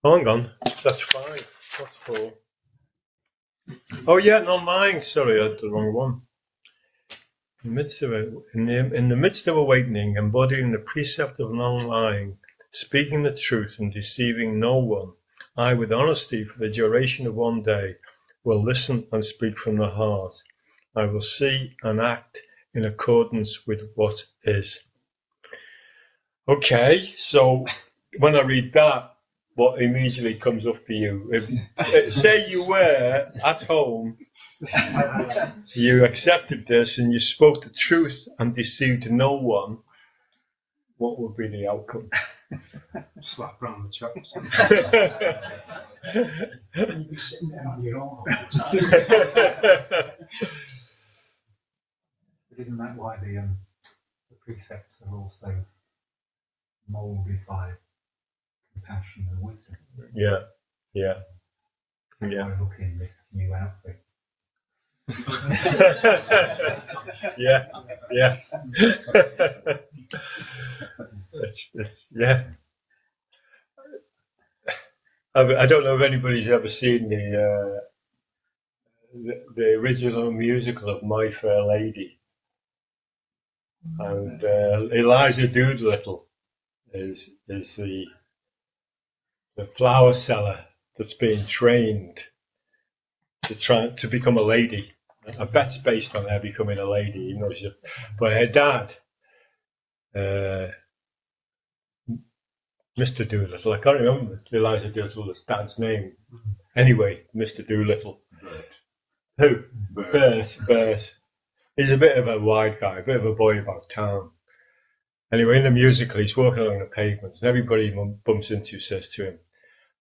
Hang 0.03 0.27
on, 0.27 0.51
that's 0.63 1.01
five. 1.01 1.47
That's 1.77 1.95
four. 1.97 2.33
Oh 4.07 4.17
yeah, 4.17 4.39
not 4.39 4.65
lying. 4.65 5.03
Sorry, 5.03 5.39
I 5.39 5.49
had 5.49 5.59
the 5.59 5.69
wrong 5.69 5.93
one. 5.93 6.21
In 7.63 7.69
the 7.71 7.75
midst 7.75 8.01
of 8.01 8.11
in 8.13 8.65
the, 8.65 8.93
in 8.95 9.09
the 9.09 9.15
midst 9.15 9.47
of 9.47 9.57
awakening, 9.57 10.15
embodying 10.15 10.71
the 10.71 10.79
precept 10.79 11.39
of 11.39 11.53
non-lying, 11.53 12.39
speaking 12.71 13.21
the 13.23 13.35
truth 13.35 13.75
and 13.77 13.93
deceiving 13.93 14.59
no 14.59 14.77
one, 14.77 15.11
I, 15.55 15.75
with 15.75 15.93
honesty 15.93 16.45
for 16.45 16.57
the 16.57 16.71
duration 16.71 17.27
of 17.27 17.35
one 17.35 17.61
day, 17.61 17.97
will 18.43 18.63
listen 18.63 19.07
and 19.11 19.23
speak 19.23 19.59
from 19.59 19.77
the 19.77 19.89
heart. 19.89 20.35
I 20.95 21.05
will 21.05 21.21
see 21.21 21.75
and 21.83 22.01
act 22.01 22.41
in 22.73 22.85
accordance 22.85 23.67
with 23.67 23.91
what 23.95 24.25
is. 24.43 24.83
Okay, 26.51 27.13
so 27.17 27.65
when 28.19 28.35
I 28.35 28.41
read 28.41 28.73
that, 28.73 29.15
what 29.55 29.81
immediately 29.81 30.33
comes 30.33 30.67
up 30.67 30.85
for 30.85 30.91
you? 30.91 31.29
If, 31.31 32.13
say 32.13 32.49
you 32.49 32.67
were 32.67 33.31
at 33.45 33.61
home, 33.61 34.17
you 35.73 36.03
accepted 36.03 36.67
this 36.67 36.97
and 36.97 37.13
you 37.13 37.19
spoke 37.19 37.63
the 37.63 37.69
truth 37.69 38.27
and 38.37 38.53
deceived 38.53 39.09
no 39.09 39.35
one, 39.35 39.77
what 40.97 41.21
would 41.21 41.37
be 41.37 41.47
the 41.47 41.69
outcome? 41.69 42.09
Slap 43.21 43.61
round 43.61 43.87
the 43.87 43.91
chops. 43.93 44.33
And 46.73 47.03
you'd 47.03 47.11
be 47.11 47.17
sitting 47.17 47.49
there 47.49 47.65
on 47.65 47.81
your 47.81 47.97
own 47.97 48.09
all 48.09 48.25
the 48.25 48.59
time. 48.59 48.79
But 52.49 52.59
isn't 52.59 52.77
that 52.77 52.97
why 52.97 53.15
the 53.23 53.37
um, 53.37 53.57
the 54.29 54.35
precepts 54.43 55.01
are 55.07 55.15
also 55.15 55.55
moulded 56.91 57.39
by 57.47 57.71
compassion 58.73 59.27
and 59.31 59.41
wisdom? 59.41 59.75
yeah, 60.15 60.39
yeah, 60.93 61.15
How 62.19 62.27
do 62.27 62.35
yeah. 62.35 62.45
I 62.45 62.59
look 62.59 62.73
in 62.79 62.97
this 62.99 63.11
new 63.33 63.53
outfit? 63.53 64.03
yeah, 67.37 67.67
yeah. 68.11 68.37
it's, 71.33 71.69
it's, 71.73 72.13
yeah. 72.15 72.43
I, 75.35 75.41
I 75.55 75.65
don't 75.67 75.83
know 75.83 75.95
if 75.97 76.01
anybody's 76.01 76.49
ever 76.49 76.67
seen 76.67 77.09
the, 77.09 77.43
uh, 77.43 77.79
the 79.13 79.45
the 79.55 79.73
original 79.75 80.31
musical 80.31 80.89
of 80.89 81.03
My 81.03 81.29
Fair 81.31 81.63
Lady, 81.63 82.19
and 83.99 84.43
uh, 84.43 84.87
Eliza 84.91 85.47
Doolittle 85.47 86.25
is 86.93 87.29
is 87.47 87.75
the 87.75 88.05
the 89.55 89.65
flower 89.65 90.13
seller 90.13 90.65
that's 90.97 91.13
being 91.13 91.45
trained 91.45 92.23
to 93.43 93.59
try 93.59 93.87
to 93.89 94.07
become 94.07 94.37
a 94.37 94.41
lady. 94.41 94.93
I 95.39 95.45
bet 95.45 95.67
it's 95.67 95.77
based 95.77 96.15
on 96.15 96.27
her 96.27 96.39
becoming 96.39 96.77
a 96.79 96.89
lady, 96.89 97.19
even 97.29 97.41
though 97.41 97.51
she's 97.51 97.65
a, 97.65 97.75
but 98.19 98.33
her 98.33 98.47
dad, 98.47 98.95
uh, 100.15 100.67
Mr. 102.99 103.27
Doolittle, 103.27 103.73
I 103.73 103.77
can't 103.77 103.99
remember 103.99 104.43
Eliza 104.51 104.89
Doolittle's 104.89 105.43
dad's 105.43 105.79
name. 105.79 106.13
Anyway, 106.75 107.23
Mr. 107.35 107.65
Doolittle. 107.67 108.21
Who? 109.37 109.63
Bert. 109.91 110.11
Bert. 110.11 110.57
Bert. 110.67 111.15
He's 111.77 111.91
a 111.91 111.97
bit 111.97 112.17
of 112.17 112.27
a 112.27 112.39
wide 112.39 112.79
guy, 112.79 112.99
a 112.99 113.03
bit 113.03 113.15
of 113.15 113.25
a 113.25 113.33
boy 113.33 113.59
about 113.59 113.89
town. 113.89 114.31
Anyway, 115.31 115.57
in 115.57 115.63
the 115.63 115.71
musical, 115.71 116.19
he's 116.19 116.35
walking 116.35 116.59
along 116.59 116.79
the 116.79 116.85
pavement, 116.85 117.35
and 117.39 117.47
everybody 117.47 117.89
he 117.89 117.95
bum- 117.95 118.19
bumps 118.25 118.51
into 118.51 118.79
says 118.79 119.09
to 119.09 119.25
him, 119.25 119.39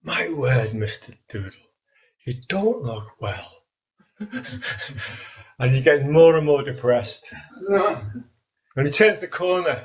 "My 0.02 0.28
word, 0.30 0.74
Mister 0.74 1.14
Doodle, 1.28 1.52
you 2.26 2.34
don't 2.48 2.82
look 2.82 3.20
well." 3.20 3.50
and 4.20 5.70
he's 5.70 5.84
getting 5.84 6.12
more 6.12 6.36
and 6.36 6.46
more 6.46 6.62
depressed. 6.64 7.32
And 8.76 8.86
he 8.86 8.92
turns 8.92 9.18
the 9.18 9.26
corner, 9.28 9.84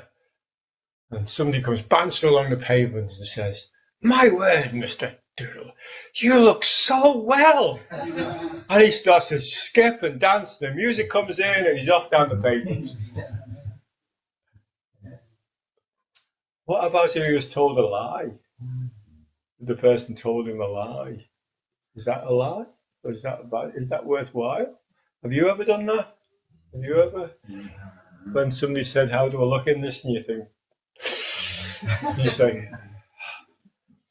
and 1.10 1.28
somebody 1.28 1.62
comes 1.62 1.82
bouncing 1.82 2.28
along 2.28 2.50
the 2.50 2.56
pavement 2.56 3.10
and 3.10 3.26
says, 3.26 3.72
"My 4.00 4.30
word, 4.32 4.74
Mister 4.74 5.16
Doodle, 5.36 5.72
you 6.14 6.38
look 6.40 6.64
so 6.64 7.18
well." 7.18 7.80
and 7.90 8.82
he 8.82 8.92
starts 8.92 9.28
to 9.30 9.40
skip 9.40 10.02
and 10.04 10.20
dance. 10.20 10.62
And 10.62 10.72
the 10.72 10.76
music 10.76 11.10
comes 11.10 11.40
in, 11.40 11.66
and 11.66 11.78
he's 11.78 11.90
off 11.90 12.10
down 12.10 12.28
the 12.28 12.36
pavement. 12.36 12.96
What 16.66 16.84
about 16.84 17.14
if 17.16 17.24
he 17.24 17.32
was 17.32 17.52
told 17.52 17.78
a 17.78 17.86
lie? 17.86 18.32
The 19.60 19.76
person 19.76 20.16
told 20.16 20.48
him 20.48 20.60
a 20.60 20.66
lie. 20.66 21.24
Is 21.94 22.04
that 22.06 22.24
a 22.24 22.32
lie? 22.32 22.66
Or 23.04 23.12
is 23.12 23.22
that 23.22 23.48
bad? 23.50 23.72
Is 23.76 23.88
that 23.90 24.04
worthwhile? 24.04 24.78
Have 25.22 25.32
you 25.32 25.48
ever 25.48 25.64
done 25.64 25.86
that? 25.86 26.16
Have 26.74 26.82
you 26.82 27.00
ever? 27.02 27.30
when 28.32 28.50
somebody 28.50 28.84
said, 28.84 29.10
"How 29.12 29.28
do 29.28 29.40
I 29.42 29.46
look 29.46 29.68
in 29.68 29.80
this?" 29.80 30.04
and 30.04 30.12
you 30.12 30.20
think, 30.20 30.48
you 32.18 32.30
say, 32.30 32.68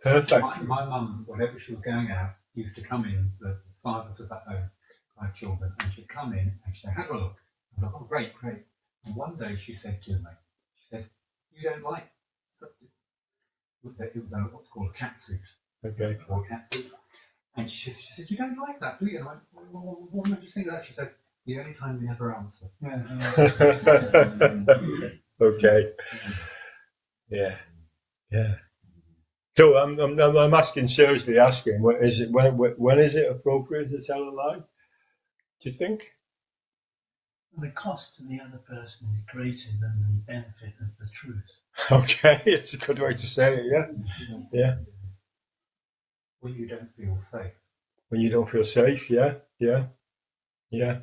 "Perfect." 0.02 0.64
My, 0.64 0.86
my 0.86 0.86
mum, 0.86 1.26
whenever 1.28 1.60
she 1.60 1.74
was 1.74 1.82
going 1.82 2.10
out, 2.10 2.36
used 2.54 2.76
to 2.76 2.82
come 2.82 3.04
in, 3.04 3.32
the 3.42 3.60
of 3.84 4.08
us 4.08 4.32
at 4.32 4.44
home, 4.48 4.70
five 5.20 5.34
children, 5.34 5.74
and 5.80 5.92
she'd 5.92 6.08
come 6.08 6.32
in 6.32 6.58
and 6.64 6.76
she'd 6.76 6.88
say, 6.88 6.94
do 6.96 7.14
I 7.14 7.18
look? 7.18 7.36
I'd 7.78 7.82
go, 7.82 7.92
Oh, 7.94 8.06
great, 8.06 8.34
great. 8.34 8.64
And 9.06 9.16
one 9.16 9.36
day 9.36 9.58
she 9.58 9.74
said 9.74 10.02
to 10.04 10.14
me, 10.14 10.32
She 10.78 10.86
said, 10.90 11.10
You 11.52 11.70
don't 11.70 11.84
like 11.84 12.08
something. 12.58 12.88
It 13.84 13.88
was 13.88 14.00
a, 14.00 14.04
it 14.04 14.24
was 14.24 14.34
a 14.34 14.38
what's 14.38 14.70
called 14.70 14.90
a 14.94 14.98
cat 14.98 15.20
suit. 15.20 15.42
Okay. 15.86 16.18
Or 16.30 16.44
a 16.44 16.48
cat 16.48 16.72
suit. 16.72 16.92
And 17.58 17.70
she, 17.70 17.92
she 17.92 18.14
said, 18.14 18.30
You 18.30 18.38
don't 18.38 18.58
like 18.58 18.80
that, 18.80 19.00
do 19.00 19.06
you? 19.06 19.20
And 19.20 19.28
I 19.28 19.32
went, 19.32 19.74
well, 19.74 20.08
What 20.12 20.30
made 20.30 20.42
you 20.42 20.50
think 20.50 20.68
of 20.68 20.74
that? 20.74 20.86
She 20.86 20.94
said, 20.94 21.12
The 21.46 21.60
only 21.60 21.74
time 21.74 22.02
you 22.02 22.08
never 22.08 22.36
answer. 22.36 22.66
okay. 25.42 25.92
Yeah. 27.30 27.56
Yeah. 28.32 28.56
So 29.56 29.78
I'm, 29.78 29.98
I'm, 30.00 30.20
I'm 30.20 30.54
asking 30.54 30.88
seriously, 30.88 31.40
asking, 31.40 31.82
what 31.82 32.04
is 32.04 32.20
it, 32.20 32.30
when, 32.32 32.56
when 32.56 33.00
is 33.00 33.16
it 33.16 33.32
appropriate 33.32 33.90
to 33.90 34.02
tell 34.02 34.24
a 34.24 34.32
lie? 34.32 34.58
Do 35.62 35.70
you 35.70 35.72
think? 35.72 36.04
The 37.58 37.72
cost 37.72 38.18
to 38.18 38.24
the 38.24 38.42
other 38.42 38.58
person 38.58 39.08
is 39.14 39.22
greater 39.32 39.70
than 39.80 40.02
the 40.02 40.34
benefit 40.34 40.74
of 40.82 40.88
the 41.00 41.08
truth. 41.14 41.62
Okay, 41.92 42.42
it's 42.46 42.74
a 42.74 42.78
good 42.78 43.00
way 43.00 43.12
to 43.12 43.28
say 43.28 43.58
it, 43.58 43.66
yeah. 43.72 43.86
Yeah. 44.52 44.76
When 46.40 46.54
you 46.56 46.68
don't 46.68 46.90
feel 46.96 47.18
safe. 47.18 47.54
When 48.10 48.22
you 48.22 48.30
don't 48.30 48.50
feel 48.50 48.64
safe, 48.66 49.10
yeah, 49.10 49.36
yeah, 49.60 49.88
yeah. 50.72 51.00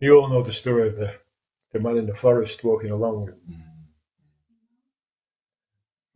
You 0.00 0.18
all 0.18 0.28
know 0.28 0.42
the 0.42 0.52
story 0.52 0.88
of 0.88 0.96
the, 0.96 1.14
the 1.72 1.80
man 1.80 1.98
in 1.98 2.06
the 2.06 2.14
forest 2.14 2.64
walking 2.64 2.90
along. 2.90 3.32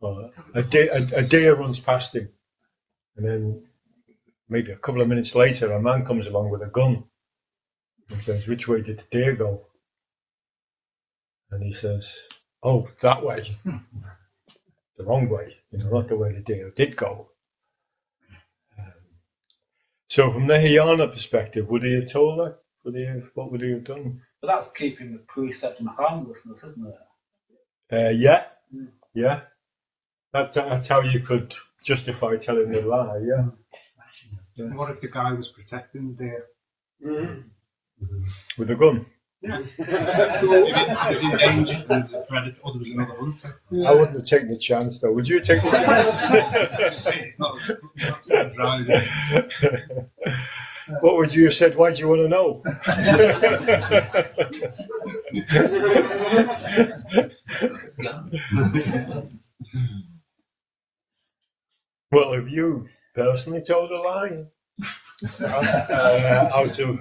Uh, 0.01 0.29
a, 0.53 0.63
deer, 0.63 0.89
a, 0.93 1.19
a 1.19 1.23
deer 1.23 1.55
runs 1.55 1.79
past 1.79 2.15
him, 2.15 2.29
and 3.15 3.25
then 3.25 3.63
maybe 4.49 4.71
a 4.71 4.77
couple 4.77 5.01
of 5.01 5.07
minutes 5.07 5.35
later, 5.35 5.71
a 5.71 5.81
man 5.81 6.05
comes 6.05 6.27
along 6.27 6.49
with 6.49 6.61
a 6.61 6.67
gun 6.67 7.03
and 8.09 8.21
says, 8.21 8.47
"Which 8.47 8.67
way 8.67 8.81
did 8.81 8.99
the 8.99 9.05
deer 9.11 9.35
go?" 9.35 9.67
And 11.53 11.63
he 11.63 11.73
says, 11.73 12.17
"Oh, 12.61 12.89
that 13.01 13.23
way, 13.23 13.43
hmm. 13.63 13.77
the 14.97 15.05
wrong 15.05 15.29
way. 15.29 15.55
You 15.71 15.79
know, 15.79 15.89
not 15.89 16.07
the 16.07 16.17
way 16.17 16.31
the 16.33 16.41
deer 16.41 16.71
did 16.71 16.95
go." 16.95 17.29
Um, 18.77 18.93
so, 20.07 20.31
from 20.31 20.47
the 20.47 20.59
Hinayana 20.59 21.07
perspective, 21.07 21.69
would 21.69 21.83
he 21.83 21.95
have 21.95 22.11
told 22.11 22.39
her? 22.39 22.57
Would 22.83 22.95
he 22.95 23.05
have, 23.05 23.29
what 23.35 23.51
would 23.51 23.61
he 23.61 23.71
have 23.71 23.83
done? 23.83 24.21
But 24.41 24.47
that's 24.47 24.71
keeping 24.71 25.13
the 25.13 25.19
precept 25.19 25.79
of 25.79 25.87
harmlessness, 25.87 26.63
isn't 26.63 26.87
it? 26.87 26.95
Uh, 27.91 28.09
yeah, 28.09 28.45
hmm. 28.71 28.85
yeah. 29.13 29.41
That, 30.33 30.53
that's 30.53 30.87
how 30.87 31.01
you 31.01 31.19
could 31.19 31.53
justify 31.83 32.37
telling 32.37 32.71
the 32.71 32.81
lie. 32.81 33.19
Yeah. 33.23 33.49
And 34.57 34.75
what 34.75 34.89
if 34.89 35.01
the 35.01 35.07
guy 35.07 35.31
was 35.33 35.49
protecting 35.49 36.15
the 36.15 36.23
deer? 36.23 36.45
Mm-hmm. 37.05 38.21
With 38.57 38.71
a 38.71 38.75
gun. 38.75 39.05
Yeah. 39.43 39.59
if 39.59 39.77
it 39.77 41.11
was 41.11 41.23
in 41.23 41.37
danger 41.37 41.75
and 41.89 42.03
was 42.03 42.13
a 42.13 42.21
predator 42.21 42.61
or 42.63 42.71
there 42.71 42.79
was 42.79 42.89
another 42.91 43.13
hunter. 43.15 43.59
I 43.85 43.91
wouldn't 43.91 44.15
have 44.17 44.23
taken 44.25 44.47
the 44.47 44.57
chance 44.57 44.99
though. 44.99 45.11
Would 45.11 45.27
you 45.27 45.35
have 45.37 45.45
taken 45.45 45.69
the 45.69 45.77
chance? 45.85 46.19
Just 46.79 47.03
saying, 47.03 47.25
it's 47.25 47.39
not, 47.39 47.57
it's 47.59 47.69
not 48.09 48.23
so 48.23 48.49
driving. 48.49 49.01
What 50.99 51.15
would 51.15 51.33
you 51.33 51.45
have 51.45 51.53
said? 51.53 51.77
Why 51.77 51.93
do 51.93 51.99
you 52.01 52.09
want 52.09 52.23
to 52.23 52.27
know? 52.27 52.61
well, 62.11 62.33
have 62.33 62.49
you 62.49 62.87
personally 63.15 63.61
told 63.65 63.91
a 63.91 63.97
lie? 63.97 64.43
uh, 65.39 66.49
out 66.53 66.79
of 66.79 66.99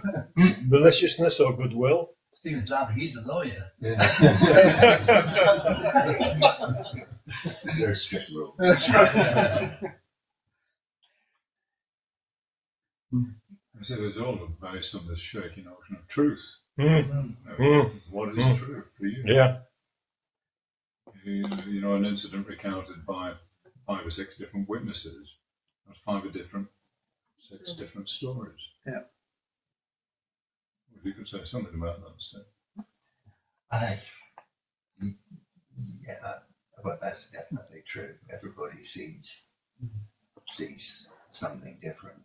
maliciousness 0.63 1.41
or 1.41 1.57
goodwill? 1.57 2.11
Stephen 2.43 2.65
Zabby, 2.65 2.95
he's 2.95 3.15
a 3.15 3.25
lawyer. 3.25 3.71
Yeah. 3.79 4.03
Very 7.79 7.95
strict 7.95 8.31
rule. 8.31 8.57
So 13.83 13.95
it's 14.07 14.19
all 14.19 14.49
based 14.61 14.97
on 14.97 15.07
this 15.07 15.21
shaky 15.21 15.63
notion 15.63 15.95
of 15.95 16.09
truth. 16.09 16.59
Mm. 16.77 17.07
You 17.07 17.15
know, 17.15 17.29
Mm. 17.61 18.13
What 18.13 18.37
is 18.37 18.45
Mm. 18.45 18.59
true 18.59 18.85
for 18.99 19.07
you? 19.07 19.23
Yeah. 19.25 19.61
You, 21.23 21.47
you 21.69 21.81
know, 21.81 21.95
an 21.95 22.07
incident 22.07 22.49
recounted 22.49 23.07
by 23.07 23.37
five 23.87 24.05
or 24.05 24.11
six 24.11 24.37
different 24.37 24.69
witnesses. 24.69 25.33
That's 25.87 25.99
five 26.01 26.25
or 26.25 26.31
different, 26.31 26.67
six 27.39 27.71
different 27.75 28.11
stories. 28.11 28.59
Yeah. 28.85 29.05
Well, 30.95 31.03
you 31.05 31.13
could 31.15 31.29
say 31.29 31.45
something 31.45 31.75
about 31.75 32.01
that. 32.01 32.15
So. 32.19 32.39
I, 33.71 33.99
yeah, 36.07 36.39
well, 36.85 36.99
that's 37.01 37.31
definitely 37.31 37.83
true. 37.87 38.15
Everybody 38.31 38.83
sees 38.85 39.49
sees 40.49 41.13
something 41.31 41.79
different. 41.83 42.21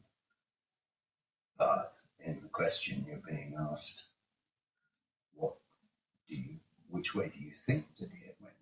But 1.58 1.95
in 2.19 2.41
the 2.41 2.49
question 2.49 3.06
you're 3.08 3.21
being 3.27 3.56
asked, 3.71 4.03
what 5.36 5.56
do 6.30 6.36
you, 6.36 6.60
which 6.89 7.15
way 7.15 7.32
do 7.34 7.39
you 7.43 7.51
think 7.56 7.86
the 7.97 8.06
deer 8.08 8.34
went? 8.41 8.56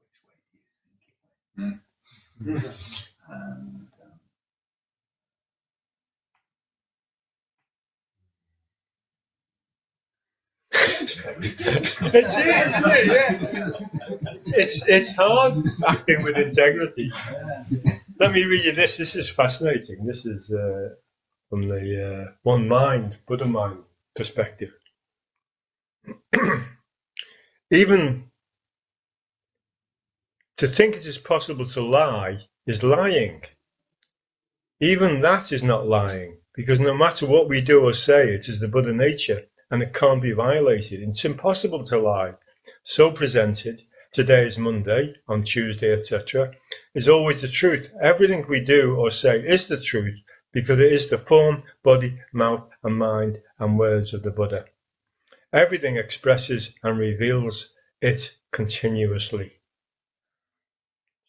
Which 0.00 0.20
way 0.26 0.34
do 0.40 1.66
you 1.66 1.70
think 1.70 1.80
it 2.44 2.48
went? 2.48 2.60
Hmm. 2.60 2.60
And 2.60 2.64
it's 11.40 12.36
yeah, 12.36 12.82
yeah. 13.04 13.38
it's 14.46 14.88
it's 14.88 15.16
hard 15.16 15.64
acting 15.86 16.22
with 16.22 16.36
integrity. 16.36 17.08
Let 18.18 18.32
me 18.32 18.44
read 18.44 18.64
you 18.64 18.72
this. 18.72 18.96
This 18.96 19.16
is 19.16 19.28
fascinating. 19.28 20.06
This 20.06 20.26
is 20.26 20.52
uh, 20.52 20.90
from 21.50 21.68
the 21.68 22.26
uh, 22.28 22.32
one 22.42 22.68
mind, 22.68 23.18
Buddha 23.26 23.46
mind 23.46 23.78
perspective. 24.14 24.72
Even 27.70 28.30
to 30.58 30.68
think 30.68 30.96
it 30.96 31.06
is 31.06 31.18
possible 31.18 31.66
to 31.66 31.82
lie 31.82 32.38
is 32.66 32.82
lying. 32.82 33.42
Even 34.80 35.22
that 35.22 35.52
is 35.52 35.62
not 35.64 35.86
lying, 35.86 36.38
because 36.54 36.80
no 36.80 36.94
matter 36.94 37.26
what 37.26 37.48
we 37.48 37.60
do 37.62 37.82
or 37.84 37.94
say, 37.94 38.28
it 38.30 38.48
is 38.48 38.60
the 38.60 38.68
Buddha 38.68 38.92
nature 38.92 39.42
and 39.70 39.82
it 39.82 39.94
can't 39.94 40.22
be 40.22 40.32
violated. 40.32 41.00
It's 41.00 41.24
impossible 41.24 41.82
to 41.84 41.98
lie. 41.98 42.34
So 42.82 43.12
presented, 43.12 43.82
today 44.12 44.46
is 44.46 44.58
Monday, 44.58 45.14
on 45.28 45.42
Tuesday, 45.42 45.92
etc., 45.92 46.52
is 46.94 47.08
always 47.08 47.40
the 47.42 47.48
truth. 47.48 47.90
Everything 48.00 48.46
we 48.48 48.64
do 48.64 48.96
or 48.96 49.10
say 49.10 49.38
is 49.40 49.68
the 49.68 49.80
truth 49.80 50.18
because 50.52 50.78
it 50.78 50.92
is 50.92 51.08
the 51.08 51.18
form, 51.18 51.62
body, 51.82 52.18
mouth, 52.32 52.68
and 52.82 52.96
mind 52.96 53.42
and 53.58 53.78
words 53.78 54.14
of 54.14 54.22
the 54.22 54.30
Buddha. 54.30 54.64
Everything 55.52 55.96
expresses 55.96 56.74
and 56.82 56.98
reveals 56.98 57.76
it 58.00 58.36
continuously. 58.52 59.52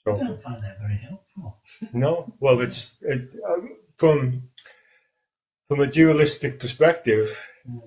I 0.06 0.12
don't 0.12 0.42
find 0.42 0.64
that 0.64 0.80
very 0.80 0.98
helpful. 0.98 1.62
no, 1.94 2.34
well, 2.40 2.62
it's 2.62 3.04
it, 3.04 3.36
uh, 3.46 3.62
from 3.98 4.50
from 5.68 5.82
a 5.82 5.88
dualistic 5.88 6.60
perspective. 6.60 7.38
Yeah. 7.68 7.80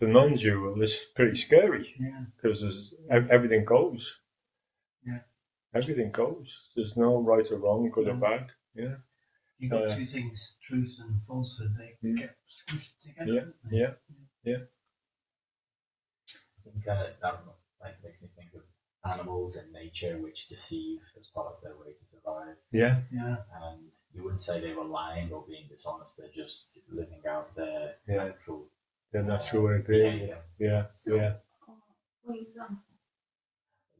The 0.00 0.06
non-dual 0.06 0.80
is 0.82 1.04
pretty 1.16 1.34
scary 1.34 1.94
Yeah. 1.98 2.24
because 2.36 2.94
ev- 3.10 3.30
everything 3.30 3.64
goes. 3.64 4.18
Yeah. 5.04 5.20
Everything 5.74 6.12
goes. 6.12 6.48
There's 6.76 6.96
no 6.96 7.20
right 7.20 7.50
or 7.50 7.58
wrong, 7.58 7.90
good 7.90 8.08
or 8.08 8.14
bad. 8.14 8.52
Yeah. 8.74 8.96
You've 9.58 9.72
got 9.72 9.88
Uh, 9.88 9.94
two 9.96 10.06
things, 10.06 10.56
truth 10.62 10.94
and 11.00 11.20
falsehood, 11.26 11.76
they 11.76 11.96
Mm. 12.02 12.18
get 12.18 12.36
squished 12.48 12.92
together. 13.02 13.32
Yeah. 13.32 13.40
don't? 13.40 13.54
Yeah. 13.72 13.94
Yeah. 14.44 14.64
I 16.66 16.70
think 16.70 16.86
uh, 16.86 17.10
that 17.22 17.44
like 17.80 18.02
makes 18.04 18.22
me 18.22 18.28
think 18.36 18.54
of 18.54 18.62
animals 19.04 19.56
in 19.56 19.72
nature 19.72 20.18
which 20.18 20.48
deceive 20.48 21.00
as 21.16 21.26
part 21.28 21.46
of 21.54 21.60
their 21.62 21.76
way 21.76 21.92
to 21.92 22.04
survive. 22.04 22.56
Yeah. 22.72 23.02
Yeah. 23.12 23.36
And 23.54 23.90
you 24.12 24.22
wouldn't 24.22 24.40
say 24.40 24.60
they 24.60 24.74
were 24.74 24.84
lying 24.84 25.32
or 25.32 25.44
being 25.46 25.66
dishonest. 25.68 26.18
They're 26.18 26.28
just 26.44 26.88
living 26.88 27.22
out 27.26 27.54
their 27.54 27.96
Yeah. 28.06 28.24
natural 28.28 28.70
The 29.12 29.22
natural 29.22 29.64
way 29.64 29.74
of 29.76 29.86
being. 29.86 30.12
behavior. 30.12 30.42
Yeah. 30.58 30.86
Yeah. 31.06 31.34
For 32.24 32.34
example, 32.34 32.82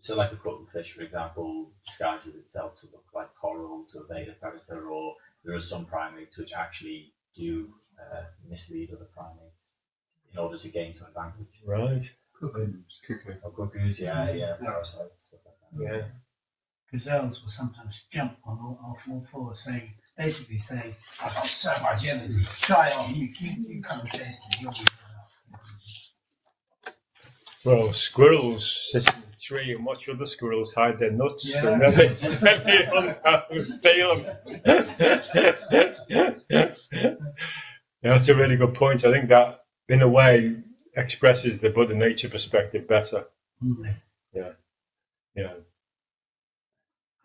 So, 0.00 0.16
like 0.16 0.32
a 0.32 0.36
cuttlefish, 0.36 0.92
for 0.92 1.02
example, 1.02 1.72
disguises 1.86 2.36
itself 2.36 2.80
to 2.80 2.86
look 2.92 3.06
like 3.14 3.34
coral 3.40 3.86
to 3.92 4.02
evade 4.04 4.28
a 4.28 4.32
predator, 4.32 4.88
or 4.88 5.16
there 5.44 5.54
are 5.54 5.61
some 5.61 5.86
primates 5.86 6.36
which 6.38 6.52
actually 6.52 7.12
do 7.34 7.72
uh, 8.00 8.24
mislead 8.48 8.92
other 8.92 9.09
primates 9.14 9.80
in 10.32 10.38
order 10.38 10.56
to 10.59 10.68
gain 10.68 10.92
some 10.92 11.09
advantage. 11.09 11.62
Right. 11.64 12.04
Cuckoos. 12.38 13.00
Or 13.42 13.50
cuckoos, 13.50 14.00
yeah, 14.00 14.30
yeah, 14.30 14.56
parasites, 14.61 15.24
stuff 15.24 15.40
like 15.46 15.90
that. 15.90 15.96
Yeah. 15.98 16.06
Gazelles 16.93 17.43
will 17.45 17.51
sometimes 17.51 18.05
jump 18.12 18.36
on 18.45 18.59
all, 18.59 18.78
off 18.82 19.07
all 19.11 19.26
fours, 19.30 19.61
saying, 19.61 19.93
basically 20.16 20.59
saying, 20.59 20.95
I've 21.22 21.34
got 21.34 21.47
so 21.47 21.72
much 21.82 22.07
energy, 22.07 22.45
try 22.61 22.91
on, 22.91 23.14
you, 23.14 23.28
you, 23.39 23.51
you 23.68 23.82
come 23.82 24.01
and 24.01 24.11
taste 24.11 24.43
it, 24.51 24.62
you'll 24.62 24.72
be 24.72 24.78
Well, 27.64 27.93
squirrels 27.93 28.91
sit 28.91 29.07
in 29.14 29.20
the 29.28 29.36
tree 29.36 29.72
and 29.72 29.84
watch 29.84 30.09
other 30.09 30.24
squirrels 30.24 30.72
hide 30.72 30.99
their 30.99 31.11
nuts, 31.11 31.47
Yeah. 31.49 31.66
and 31.66 31.82
then 31.82 31.95
they, 31.95 32.07
then 32.07 32.62
they 32.64 32.84
hunt 32.86 33.18
out 33.26 33.51
and 33.51 33.64
steal 33.64 34.16
them. 34.16 34.36
yeah, 36.09 37.14
that's 38.03 38.28
a 38.28 38.34
really 38.34 38.57
good 38.57 38.74
point. 38.74 39.05
I 39.05 39.12
think 39.12 39.28
that, 39.28 39.61
in 39.89 40.01
a 40.03 40.09
way, 40.09 40.57
expresses 40.97 41.59
the 41.59 41.68
Buddha 41.70 41.95
nature 41.95 42.28
perspective 42.28 42.89
better. 42.89 43.26
Mm. 43.62 43.95
Yeah, 44.32 44.53
yeah, 45.34 45.53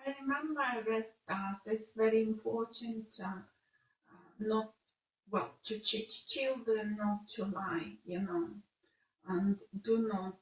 I 0.05 0.13
remember 0.19 0.59
I 0.59 0.79
read 0.81 1.05
that 1.27 1.59
it's 1.65 1.93
very 1.93 2.23
important 2.23 3.05
uh, 3.23 3.27
uh, 3.27 4.29
not, 4.39 4.73
well, 5.31 5.49
to 5.63 5.79
teach 5.79 6.27
children 6.27 6.97
not 6.97 7.27
to 7.35 7.45
lie, 7.45 7.93
you 8.05 8.19
know, 8.19 8.49
and 9.27 9.57
do 9.83 10.07
not, 10.07 10.33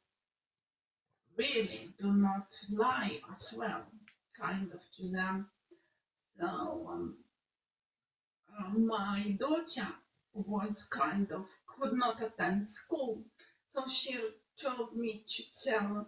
really 1.38 1.90
do 2.00 2.12
not 2.12 2.54
lie 2.72 3.20
as 3.32 3.54
well, 3.56 3.86
kind 4.40 4.72
of 4.74 4.82
to 4.98 5.10
them. 5.10 5.48
So, 6.40 6.48
um, 6.48 7.18
uh, 8.58 8.70
my 8.70 9.36
daughter 9.40 9.88
was 10.34 10.84
kind 10.86 11.32
of, 11.32 11.46
could 11.68 11.94
not 11.94 12.24
attend 12.24 12.68
school, 12.70 13.22
so 13.70 13.88
she 13.88 14.18
told 14.60 14.96
me 14.96 15.24
to 15.28 15.44
tell 15.64 16.08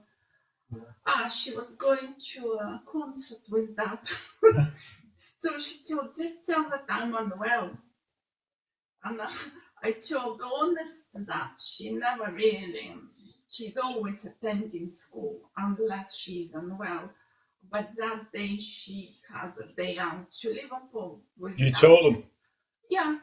Ah, 1.05 1.27
she 1.29 1.55
was 1.55 1.75
going 1.75 2.15
to 2.33 2.53
a 2.53 2.81
concert 2.85 3.41
with 3.49 3.75
that. 3.75 4.11
so 5.37 5.59
she 5.59 5.83
told, 5.83 6.15
just 6.15 6.45
tell 6.45 6.69
that 6.69 6.85
I'm 6.89 7.15
unwell. 7.15 7.77
And 9.03 9.21
I, 9.21 9.31
I 9.83 9.91
told 9.91 10.41
honest 10.43 11.09
that 11.27 11.59
she 11.63 11.93
never 11.93 12.31
really, 12.31 12.95
she's 13.51 13.77
always 13.77 14.25
attending 14.25 14.89
school 14.89 15.41
unless 15.57 16.15
she's 16.17 16.53
unwell. 16.53 17.11
But 17.71 17.91
that 17.97 18.31
day 18.33 18.57
she 18.57 19.15
has 19.33 19.57
a 19.57 19.67
day 19.67 19.97
out 19.97 20.31
to 20.41 20.49
Liverpool 20.53 21.21
with 21.37 21.59
You 21.59 21.71
that. 21.71 21.75
told 21.79 22.13
them. 22.15 22.23
Yeah, 22.89 23.19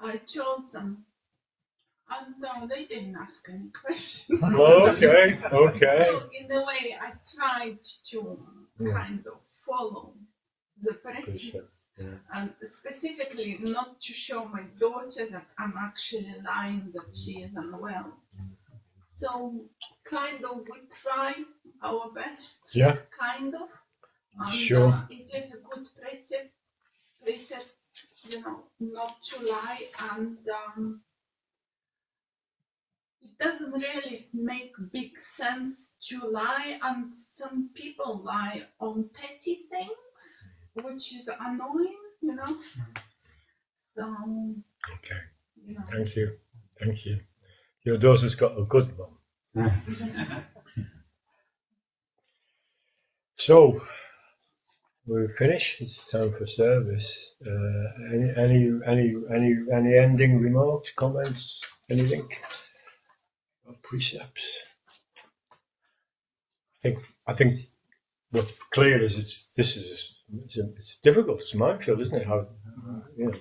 I 0.00 0.18
told 0.18 0.72
them. 0.72 1.04
And 2.10 2.42
uh, 2.44 2.66
they 2.66 2.84
didn't 2.86 3.16
ask 3.16 3.48
any 3.48 3.68
questions. 3.84 4.42
Okay, 4.44 5.38
okay. 5.52 6.04
So 6.06 6.22
in 6.40 6.50
a 6.52 6.64
way, 6.64 6.96
I 7.00 7.12
tried 7.36 7.78
to 8.10 8.18
Yeah. 8.80 8.92
kind 8.92 9.26
of 9.26 9.40
follow 9.66 10.14
the 10.80 10.94
precepts, 10.94 11.78
Yeah. 11.98 12.18
and 12.34 12.54
specifically 12.62 13.58
not 13.60 14.00
to 14.06 14.12
show 14.12 14.44
my 14.46 14.62
daughter 14.78 15.26
that 15.34 15.46
I'm 15.58 15.74
actually 15.76 16.34
lying 16.44 16.92
that 16.94 17.08
she 17.14 17.42
is 17.42 17.54
unwell. 17.56 18.12
So 19.16 19.64
kind 20.04 20.44
of 20.44 20.56
we 20.70 20.78
try 21.02 21.34
our 21.82 22.10
best. 22.12 22.74
Yeah. 22.76 22.96
Kind 23.18 23.54
of. 23.54 23.68
And, 24.38 24.54
Sure. 24.54 24.88
Uh, 24.92 25.06
it 25.10 25.28
is 25.34 25.54
a 25.54 25.58
good 25.58 25.86
precept, 26.00 26.52
precept, 27.24 27.70
you 28.30 28.40
know, 28.42 28.62
not 28.78 29.20
to 29.28 29.36
lie 29.54 29.82
and. 30.12 30.38
Um, 30.60 31.02
it 33.30 33.38
doesn't 33.44 33.72
really 33.72 34.18
make 34.34 34.72
big 34.92 35.18
sense 35.18 35.94
to 36.08 36.20
lie, 36.28 36.78
and 36.82 37.14
some 37.16 37.70
people 37.74 38.22
lie 38.24 38.62
on 38.80 39.10
petty 39.14 39.54
things, 39.70 40.50
which 40.74 41.14
is 41.14 41.28
annoying, 41.40 41.96
you 42.20 42.34
know. 42.34 42.56
So, 43.94 44.04
Okay. 44.94 45.20
you 45.66 45.74
know. 45.74 45.84
Thank 45.90 46.16
you. 46.16 46.36
Thank 46.80 47.06
you. 47.06 47.20
Your 47.84 47.98
daughter's 47.98 48.34
got 48.34 48.58
a 48.58 48.64
good 48.64 48.88
mum. 48.98 49.14
So, 53.40 53.80
we're 55.06 55.28
finished. 55.28 55.80
It's 55.80 56.10
time 56.10 56.32
for 56.36 56.46
service. 56.46 57.36
Uh, 57.46 57.84
any, 58.12 58.32
any, 58.36 58.80
any, 58.84 59.14
any, 59.32 59.54
any 59.72 59.96
ending 59.96 60.40
remarks, 60.40 60.92
comments, 60.92 61.62
anything? 61.88 62.28
Precepts? 63.82 64.58
I 66.78 66.80
think, 66.82 66.98
I 67.26 67.32
think 67.34 67.60
what's 68.30 68.52
clear 68.70 69.00
is 69.02 69.18
it's, 69.18 69.52
this 69.56 69.76
is, 69.76 70.14
it's, 70.44 70.56
it's 70.56 70.98
difficult. 70.98 71.40
It's 71.40 71.54
minefield, 71.54 72.00
isn't 72.00 72.16
it? 72.16 72.26
How, 72.26 72.46
you 73.16 73.26
know, 73.26 73.38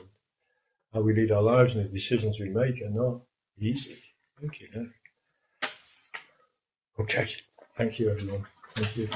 how 0.93 1.01
we 1.01 1.13
lead 1.13 1.31
our 1.31 1.41
lives 1.41 1.75
and 1.75 1.85
the 1.85 1.89
decisions 1.89 2.39
we 2.39 2.49
make 2.49 2.81
are 2.81 2.89
not 2.89 3.21
easy. 3.59 3.97
Thank 4.39 4.61
you. 4.61 4.67
no. 4.73 4.87
Okay. 6.99 7.29
Thank 7.75 7.99
you, 7.99 8.09
everyone. 8.09 8.45
Thank 8.73 8.97
you. 8.97 9.07